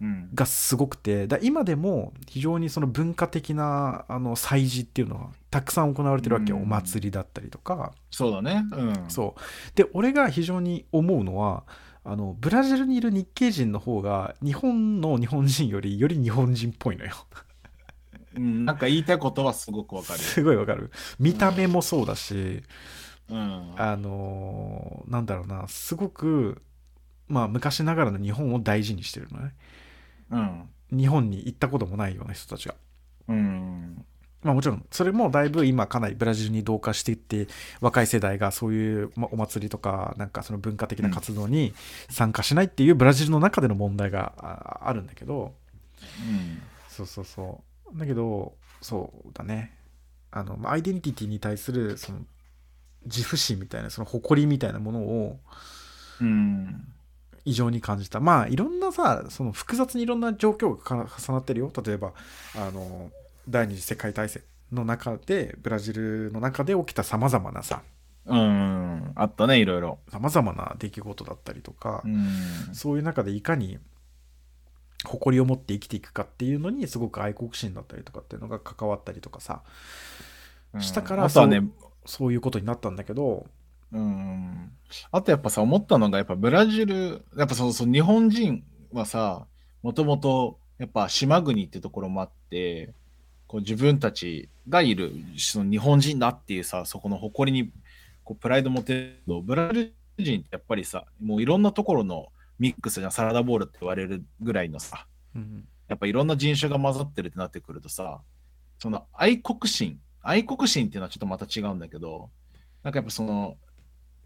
[0.00, 0.28] うん。
[0.34, 8.64] がすごくてだ今でも非常にその文化的なあの祭事っていうのはたくさん行われてるわけよ、うんお祭りだったりとかそうだね。
[8.72, 9.04] うん。
[9.08, 9.40] そう
[9.74, 11.64] で俺が非常に思うのは
[12.04, 17.12] あのブラジルにいる日系人の方が日本の日本人よりより日本人っぽいのよ
[18.36, 18.64] うん。
[18.64, 20.18] なんか言いたいことはすごくわかる。
[20.20, 22.62] すごいわかる見た目もそうだし、
[23.28, 23.72] うん。
[23.76, 26.62] あのーなんだろうなすごく
[27.28, 29.54] まあ昔ながらの日本を大事にしてるのね
[30.30, 30.98] うん。
[30.98, 32.74] 日本に行ったこともないような人たちが
[33.28, 34.04] うん。
[34.42, 37.48] まあもちろんそれもだいぶ今かなりブラジルに同化していって
[37.80, 41.74] 若い世代がそういうまあお祭りとかなんかその文化的な活動に
[42.08, 45.54] 参加しないっていうブラジルの中での問題がああるんだけど
[46.20, 46.62] うん。
[46.88, 47.62] そうそうそ
[47.94, 49.76] うだけどそうだね
[50.30, 52.20] あのまあアイデンティティに対するその
[53.06, 55.40] 自負心みたいなその誇りみたいなものを
[56.20, 56.92] うん。
[57.44, 62.12] 異常に感じたまあいろんなさその複雑にいろんな状況がか重なってるよ例えば
[62.56, 63.12] あの
[63.48, 64.42] 第二次世界大戦
[64.72, 67.82] の中でブラジルの中で起きたさまざまなさ
[68.26, 69.12] うん。
[69.14, 69.98] あったね、いろいろ。
[70.10, 72.74] さまざまな出来事だったりとか、うん。
[72.74, 73.78] そういう中でいかに
[75.04, 79.62] 誇りを持って生きていくかっていうのにすごく愛国心だったりとかっていうのが関わったりとかさ
[80.78, 81.62] したからあとはね、
[82.06, 83.46] そういうことになったんだけど
[83.92, 84.72] うん。
[85.10, 89.46] あとやっぱさ、思ったのが、やっぱブラジル、やっぱそうそう、日本人はさ、
[89.82, 92.92] もともと、やっぱ島国ってところもあって、
[93.46, 97.70] こう自分たちがいる、その日本人だっていうさ、そこの誇りに、
[98.24, 102.26] こうプライド持てるけど、ブラジル人ってやっぱりさ、もういろんなところの
[102.58, 105.66] ミックスじゃん、サラダボールって言われるぐらいのさ、うん。
[105.88, 108.20] やっぱいろんな人種が混ざってるってなってくるとさ、
[108.78, 112.30] その愛国心、愛国心っていうのはちょっとまた違うんだけど、
[112.82, 113.56] なんかやっぱその、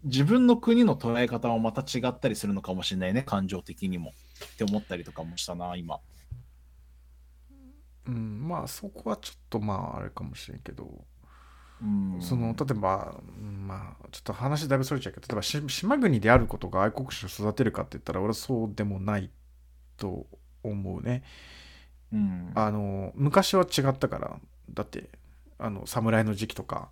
[0.03, 4.13] 自分の国の捉え方もまた違ったりするのかもしれないね、感情的にも。
[4.53, 5.99] って思ったりとかもしたな、今。
[8.07, 11.05] うん、まあそこはちょっとまああれかもしれんけど、
[11.81, 12.17] うん。
[12.19, 19.29] その例えば、うんまあちょっと話だいぶそれちゃうけど例えばし島国であることが愛国心を育てるかって言ったら俺はそうでもない
[19.97, 20.25] と
[20.63, 21.23] 思うね。
[22.11, 22.51] うん。
[22.55, 24.39] あの昔は違ったから
[24.73, 25.09] だって
[25.61, 26.89] あの侍の時期とか、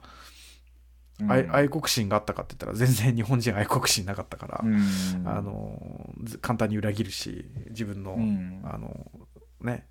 [1.19, 1.31] うん。
[1.31, 5.27] 愛愛国心があったかって言ったら全然日本人愛国心なかったから、うん。
[5.27, 8.61] あのず簡単に裏切るし自分の、うん。
[8.63, 9.11] あの
[9.61, 9.85] ね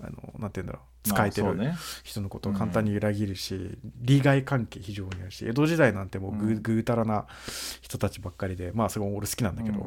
[0.00, 6.62] あのなんて言うんだろうまあ使えてる人のことを簡単に裏切るし、利害関係非常にあるし江戸時代なんてもうぐ,、うん。
[6.62, 7.26] ぐうたらな
[7.80, 9.86] 人たちばっかりでまあそれも俺好きなんだけど、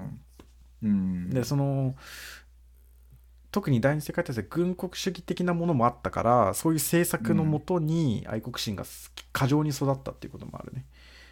[1.30, 1.96] でその
[3.58, 8.86] 特に第二次世界大戦軍国主義的なものもあったからそういう政策のもとに愛国心が
[9.34, 10.86] 過剰に育ったっていうこともあるね。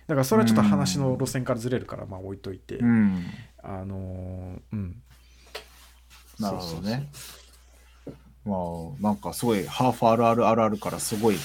[0.08, 3.26] だからそれはちょっと話の路線からずれるからまあ置いといて、うん。
[3.62, 5.04] あのーうん。
[6.40, 7.12] なるほどね。
[8.44, 11.38] まあ、なんかすごい、ハーフあるあるあるあるからすごい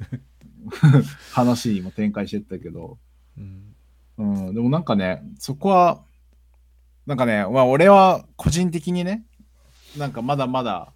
[1.32, 2.96] 話にも展開してったけど、
[3.36, 3.74] うん。
[4.16, 6.00] うん、でもなんかね、そこは、
[7.04, 9.26] なんかね、まあ俺は個人的にね、
[9.96, 10.92] なんかまだまだ、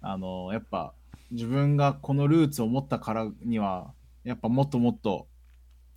[0.00, 0.92] あの、やっぱ
[1.30, 3.92] 自分がこのルーツを持ったからには、
[4.24, 5.26] やっぱもっともっと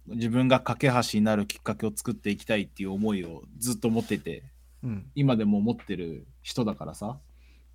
[0.08, 4.44] 自分が架け橋になるきっかけを作っていきたいっていう思いをずっと持ってて、
[4.84, 7.18] うん今でも持ってる人だからさ。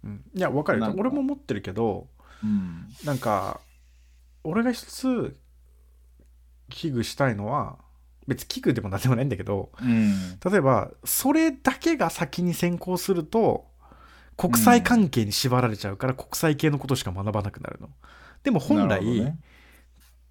[0.05, 2.07] うんいや分かるよ俺も持ってるけど
[2.45, 2.87] うん。
[3.05, 3.61] なんか
[4.45, 5.37] 俺が一つ
[6.69, 7.79] 危惧したいのは
[8.29, 10.39] 別に危惧でも何でもないんだけどうん。
[10.45, 13.67] 例えばそれだけが先に先行すると
[14.39, 17.91] 国際関係に縛られちゃうから国際系のことしか学ばなくなるの。
[18.43, 19.39] でも本来、ね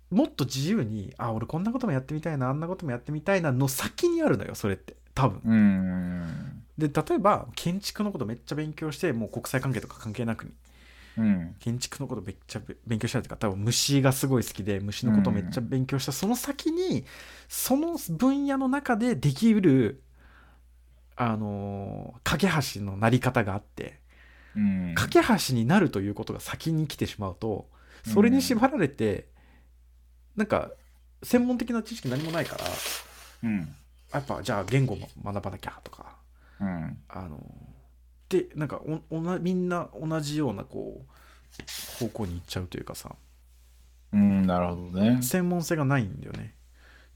[0.09, 5.41] もっと自由にあ俺こんなこともやってみたいなあんなこともやってみたいなの先にあるのよそれって多分。
[5.43, 6.63] うん。
[6.77, 10.51] で例えば建築のことめっちゃ勉強してもう国際関係とか関係なくに
[11.17, 11.55] うん。
[11.59, 17.05] 建築のことめっちゃべ勉強したりとか多分虫がすごい好きで虫のことめっちゃ勉強した、その先に
[17.49, 20.03] その分野の中でできる
[21.18, 23.99] あのー架け橋のなり方があって
[24.55, 24.93] うん。
[24.95, 27.68] 架け橋になるということが先に来てしまうと
[28.05, 29.28] それに縛られて、
[30.36, 30.72] なんか
[31.24, 32.65] 専門的な知識何もないから
[33.43, 33.76] うん。
[34.13, 36.15] やっぱじゃあ言語も学ばなきゃとか
[36.61, 36.97] うん。
[37.09, 37.39] あの
[38.30, 43.15] でなんかおおなみんな同じようなこう方向に行っちゃうというかさ
[44.13, 44.45] うん。
[44.45, 45.22] なるほどね。
[45.22, 46.53] 専門性がないんだよね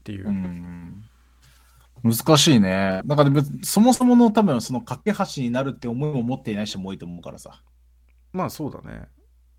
[0.00, 1.04] っていう、うん。
[2.02, 3.02] 難しいね。
[3.04, 7.62] だから別そもそもの多分その架け橋になるって思いも持っていない人も多いと思うからさ。
[8.32, 9.08] まあそうだね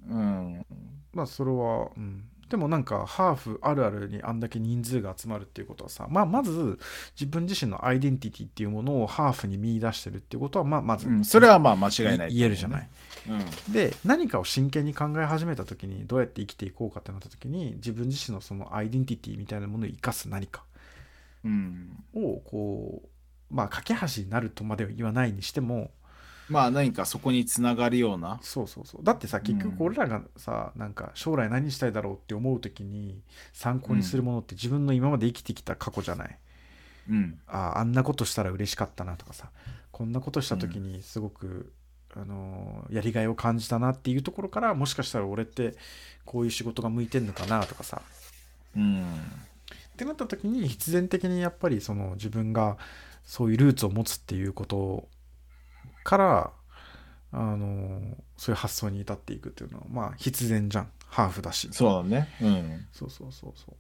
[0.10, 0.66] うん。
[1.14, 6.78] まあそれは、うん、でもなんかハーフあるあるにあんだけ人数が集まるっていうことはさ、まあ、まず
[7.20, 12.89] 自分自身のアイデンティティっていうものをハーフに見出してるっていうことはまあまず、うん、それはまあ間違いない、言えるじゃない。
[13.30, 13.74] うん。
[13.74, 20.72] で何かを真剣に考え始めた時にどうやって生きていこうかってなった時に自分自身のそのアイデンティティみたいなものを生かす何かうん。
[22.14, 23.02] をこ
[23.52, 25.91] うまあ架け橋になるとまでは言わないにしても
[26.50, 28.39] まあ何かそこにつながるような。
[28.41, 33.22] そうそうそうだってさ結局うん俺らがさ、なんか将来何したいだろうって思う時に
[33.54, 36.38] 参考にするものって自分の今まで生きてきた過去じゃない、
[37.10, 37.39] うん。
[37.48, 39.50] あああんなことしたら嬉しかったなとかさ
[39.91, 41.72] こんなことした時にすごく、
[42.14, 45.76] あのーやりがいを感じたなっていうところからもしかしたら俺って
[46.26, 48.02] こういう仕事が向いてんのかなとかさ
[48.76, 49.06] うん。
[49.94, 52.78] ってなった時に必然的にやっぱりその自分が
[53.24, 55.08] そういうルーツを持つっていうこと
[56.04, 56.52] から
[57.32, 58.02] あの
[58.38, 62.28] そういう発想に至っていくっていうのはまあ必然じゃんハーフだしそうだね。
[62.41, 62.88] うん。
[62.91, 63.72] そうそうそうそ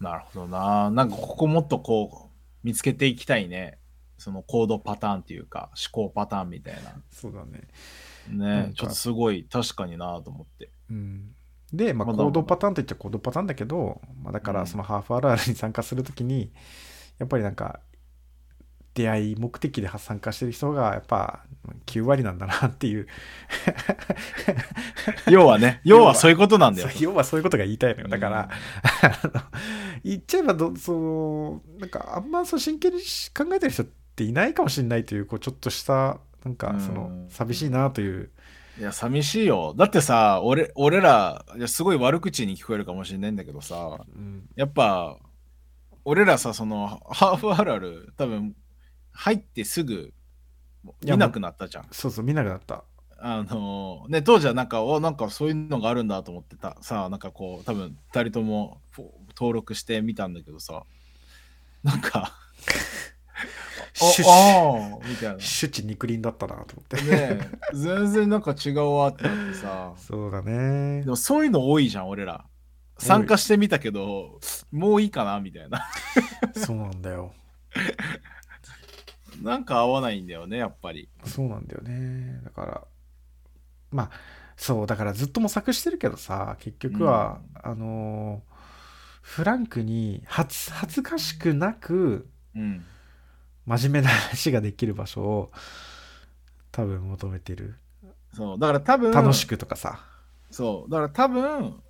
[0.00, 0.90] うなるほどな。
[0.90, 3.78] なんかここもっとこう見つけていきたいね。
[4.18, 6.74] そのコードパターンっていうか思考パターンみたい
[7.10, 7.68] そうだね。
[8.28, 10.70] ねちょっとすごい確かになと思って。
[10.90, 11.34] うん
[11.72, 14.60] で、まあ、行動パターンといっちゃ行動パターンだけど、まあ、だかうん。
[14.60, 16.52] らそのハーフあるあるに参加するときに
[17.18, 17.80] やっぱりなんか
[18.94, 21.44] 出会い目的で参加してる人がやっぱ
[21.84, 23.06] 9割なんだなっていう。
[25.28, 26.14] 要はね、 要は。
[26.14, 26.88] そういうことなんだよ。
[27.00, 28.08] 要はそういうことが言いたいのよ。
[28.08, 28.48] だから、
[29.02, 29.42] あの
[30.04, 33.00] 言っちゃえばどそのなんかあんまそう真剣に
[33.36, 37.26] 考えてる人っていないかもしれないというこうちょっとしたなんかそのうん。
[37.28, 38.30] 寂しいなという
[38.78, 39.74] いや、寂しいよ。
[39.76, 45.18] だってさ、俺俺ら、いやすごい悪口に聞こえるかもしれないんだけどさ、うんやっぱ、
[46.04, 48.54] 俺らさ、その、ハーフあるある、多分、
[49.12, 50.12] 入ってすぐ、
[51.02, 51.88] 見なくなったじゃん。
[51.90, 52.84] そうそう見なくなった
[53.18, 56.76] あのね、当時はなんか、おなんかそういうのがあるんだと思ってた。
[56.82, 58.82] さ、なんかこう、多分、二人とも
[59.36, 60.84] 登録してみたんだけどさ、
[61.82, 62.38] なんか、
[64.00, 65.40] ああーみたいな。
[65.40, 69.94] シュチ肉林だったなと思ってねえ全然なんか違うわってなってさ。
[69.96, 72.44] そうだねでもそういうの多いじゃん、俺ら。
[72.98, 74.40] 参加してみたけど、
[74.72, 75.86] もういいかなみたいな。
[76.56, 77.34] そうなんだよ
[79.42, 81.08] なんか合わないんだよね、やっぱり。
[81.24, 82.82] そうなんだよねだから
[83.90, 84.10] まあ
[84.56, 88.56] そうだからずっと模索してるけどさ結局は、あのー
[89.20, 92.84] フランクに恥ずかしくなくうん。
[93.66, 95.52] 真面目な話ができる場所を
[96.72, 97.76] 多分求めてる
[98.34, 98.58] そう。
[98.58, 100.00] だから多分、楽しくとかさ
[100.50, 100.90] そう。
[100.90, 101.80] だから多分、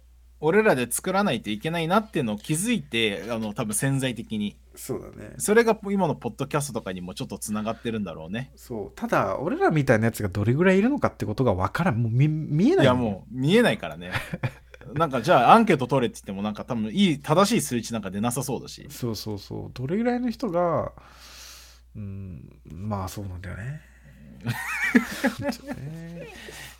[0.41, 4.57] 俺らで作らないといけないなっていうのを気づいて、あの、多分潜在的に。
[4.74, 8.53] そうだねそれが今のポッドキャストとかにもちょっとつながってるんだろうね。
[8.57, 14.12] そうただ俺らみたいなやつがどれぐらいいるのかってことが分からんもう見見えないいや、もう見えないからね。
[14.93, 18.93] なんかじゃあアンケート取れって言ってもなんか多分いい正しい数値なんか出なさそうだしう。
[18.93, 20.93] そうそうそうどれぐらいの人が
[21.97, 23.80] うんまあそうなんだよね
[24.47, 26.28] ね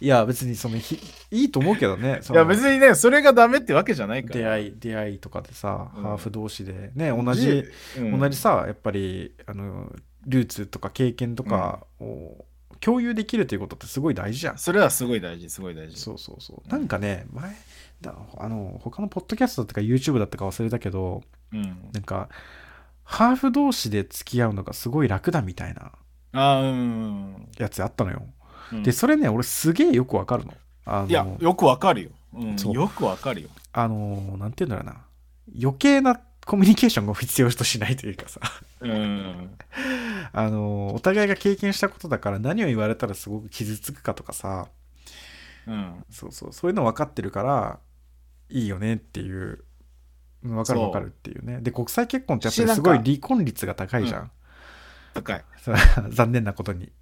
[0.01, 1.01] いや別にそのひ
[1.31, 4.41] いいと思うけどねいや別にね、それがダメってわけじゃないから。
[4.41, 7.65] 出会い出会いとかでさ、うんハーフ同士でね同じ、
[7.99, 9.91] うん同じさやっぱりあの
[10.27, 12.45] ルーツとか経験とかを
[12.81, 14.59] 共有できるということってすごい大事じゃん。
[14.59, 15.99] それはすごい大事、すごい大事。
[15.99, 16.69] そうそうそう。
[16.69, 17.57] なんかね前
[18.03, 21.63] だあの他のポッドキャストだったか YouTube だったか忘れたけどうん。
[21.93, 22.29] なんか
[23.07, 25.93] ハーフ同士で付き合うのがすごい楽だみたいな
[26.33, 28.23] あーうんやつあったのよ。
[28.73, 28.83] うん。
[28.83, 30.53] でそれね俺すげえよくわかるの。
[30.85, 32.11] あのいや、よくわかるよ。
[32.35, 33.49] うん、そうよくわかるよ。
[33.73, 35.05] あのなんて言うんだろうな
[35.63, 38.41] 余計なコミュニケーションを必要としないというかさ
[38.81, 39.57] うん。
[40.33, 44.69] あのお互いが経験したことだから何を言われたらすごく傷つくかとかさ
[45.67, 46.05] うん。
[46.11, 47.79] そうそうそういうの分かってるから
[48.49, 49.65] いいよねっていううん
[50.55, 51.61] 分かる分かるっていうね。
[51.61, 54.31] で国際結婚ってやっぱりすごい離婚率が高いじゃん、
[55.15, 55.45] 高い。
[55.63, 55.77] そ う
[56.11, 56.93] 残念なことに。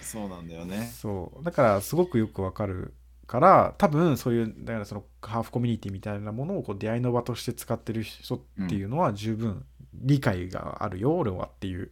[0.00, 0.90] そうなんだよね。
[0.94, 1.44] そう。
[1.44, 2.94] だからすごくよくわかる
[3.26, 9.64] から多分そういうだからそのハーフコミュニティみたいなものをこう出会いの場として使ってる人っていうのは十分
[9.94, 11.90] 理解があるよ、俺はっていう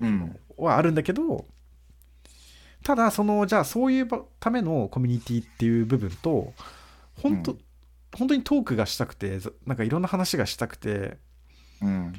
[0.00, 0.36] うん。
[0.56, 1.46] はあるんだけど
[2.82, 6.54] ただそのじゃあそういうばためのコミュニティっていう部分と
[7.20, 7.58] 本当、うん
[8.16, 11.18] 本当にトークがしたくてざなんかいろんな話がしたくて
[11.82, 12.12] うん。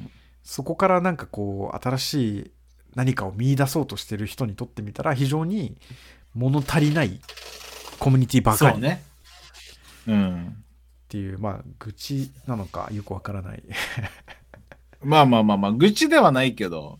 [0.43, 2.52] そこからなんかこう新しい
[2.95, 5.78] 何かを見出そうとしてる人にとってみたら非常に
[6.34, 7.20] 物足りない
[8.00, 9.04] コミュニティばかりね。
[10.08, 10.64] うん。
[11.10, 13.64] ていうまあ愚痴なのかよくわからない
[15.04, 16.98] まあまあまあまあ、愚痴ではないけど、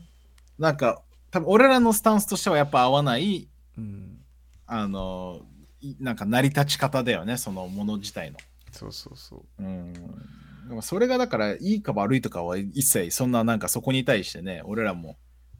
[0.60, 4.20] なんか、多分俺らのスタンスとしてはやっぱ合わない、うん
[4.66, 5.41] あの、
[5.82, 8.38] いなんか成り立ち方だよね、そのもの自体の。
[8.78, 9.93] そうそうそううん。
[9.93, 15.17] でもそれがだから、いいか悪いとかは一切そんななんかそこに対してね、俺らも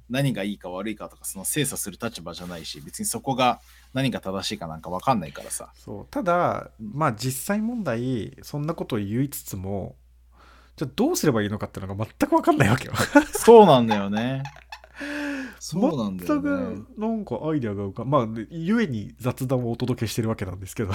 [0.10, 3.60] 何がいいか悪いかとか、その精査する立場じゃないし、別にそこが
[3.94, 5.72] 何が正しいかなんかわかんないからさ。
[5.76, 9.96] そうただまあ実際問題そんなことを言いつつも
[10.76, 12.94] じゃあどうすればいいのかっていうのが全く分かんないわけよ
[13.34, 14.44] そうなんだよね。
[15.70, 16.86] そうなんだよ全ね。
[16.96, 20.92] くなんかアイデアが浮かんまあゆえに雑談をお届けしてるわけなんですけど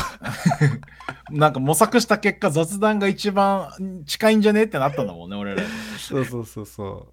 [1.30, 5.62] なんか模索した結果、雑談が一番近いんじゃねってなったんだもんね、俺ら。
[5.98, 7.12] そうそうそうそ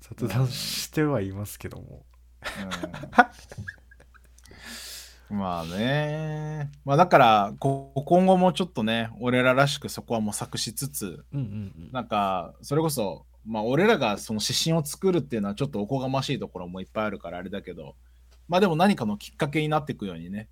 [0.00, 2.04] 雑談してはいますけども
[5.30, 6.70] うんまあね。
[6.84, 17.94] まあだから、こ今後もちょっとね、俺ららしくそこは模索しつつ、うんうんなんか、それこそ、まあ俺らがその指針を作るっていうのはちょっとおこがましいところもいっぱいあるからあれだけど、
[18.48, 20.48] まあでも何かのきっかけになっていくようにね、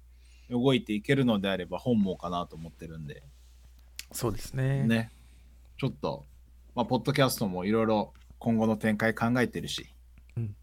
[0.51, 3.23] 動いていけるのであれば本望かなと思ってるんで、
[4.13, 4.85] そうですね。
[4.85, 5.11] ね、
[5.77, 6.25] ちょっと、
[6.75, 9.87] まあ、ポッドキャストもいろいろ今後の展開考えてるし、
[10.37, 10.55] うん。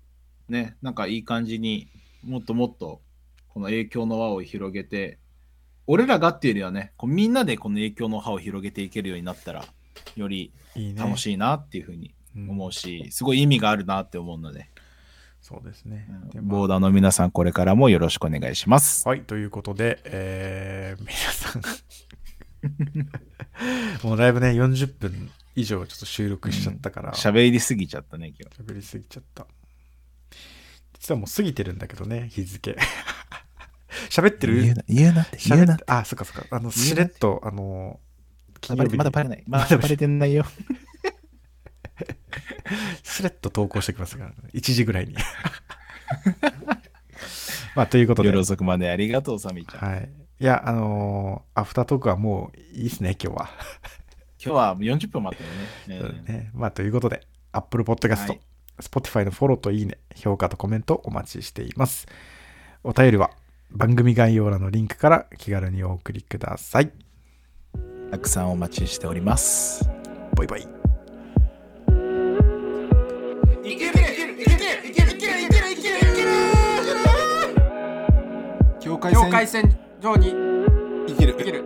[0.47, 1.89] ね、なんかいい感じに
[2.23, 3.01] もっともっと
[3.49, 5.19] この影響の輪を広げて、
[5.88, 9.65] 俺らがっていうよりはね、こうみんなでこの影響の輪を広げていけるようになったら、
[10.15, 10.53] より
[10.95, 14.69] 楽しいなっていうふうにうん思うし、すごい意味があるなって思うので、
[15.41, 19.07] そうですねうんボーダーの皆さん、これからもよろしくお願いします。
[19.07, 21.61] はい、ということで、えー 皆さん、
[24.07, 28.73] もうだいぶね、40分以上ちょっと収録しちゃったから、喋、喋りすぎちゃったね、今日。
[28.73, 29.47] りすぎちゃった。
[30.99, 32.77] 実はもう過ぎてるんだけどね、日付。
[34.09, 34.61] 喋ってる？
[34.61, 35.84] 言うな、言うなって、言うなって。
[35.88, 36.45] あ、そっかそっか。
[36.55, 37.99] あの、しれっと、あの、
[38.69, 39.43] まだバレない。
[39.47, 40.45] まだバレてないよ。
[43.04, 45.16] しれっと投稿してきますから、ね、1時ぐらいに。
[47.76, 49.91] まあ、ということで、夜遅くまでありがとう、サミちゃん。
[49.91, 50.10] はい。
[50.39, 53.49] いや、あのーアフタートークはもういいですね、今日は。
[54.43, 56.02] 今日は40分待ったよね。
[56.02, 56.52] そうだね。
[56.54, 58.41] まあ、ということで、Apple Podcast、はい
[58.82, 62.08] Spotify のフォローといいね、評価とコメントお待ちしています。
[62.84, 63.32] お便りは
[63.70, 66.91] 番組概要欄のリンクから気軽にお送りください。
[68.10, 69.89] たくさんお待ちしております。
[70.36, 70.80] バイバイ。
[73.64, 76.30] いけるいけるいけるいけるいけるいけるいけるいける
[78.80, 80.34] 境界線上に
[81.07, 81.64] 生きる生きる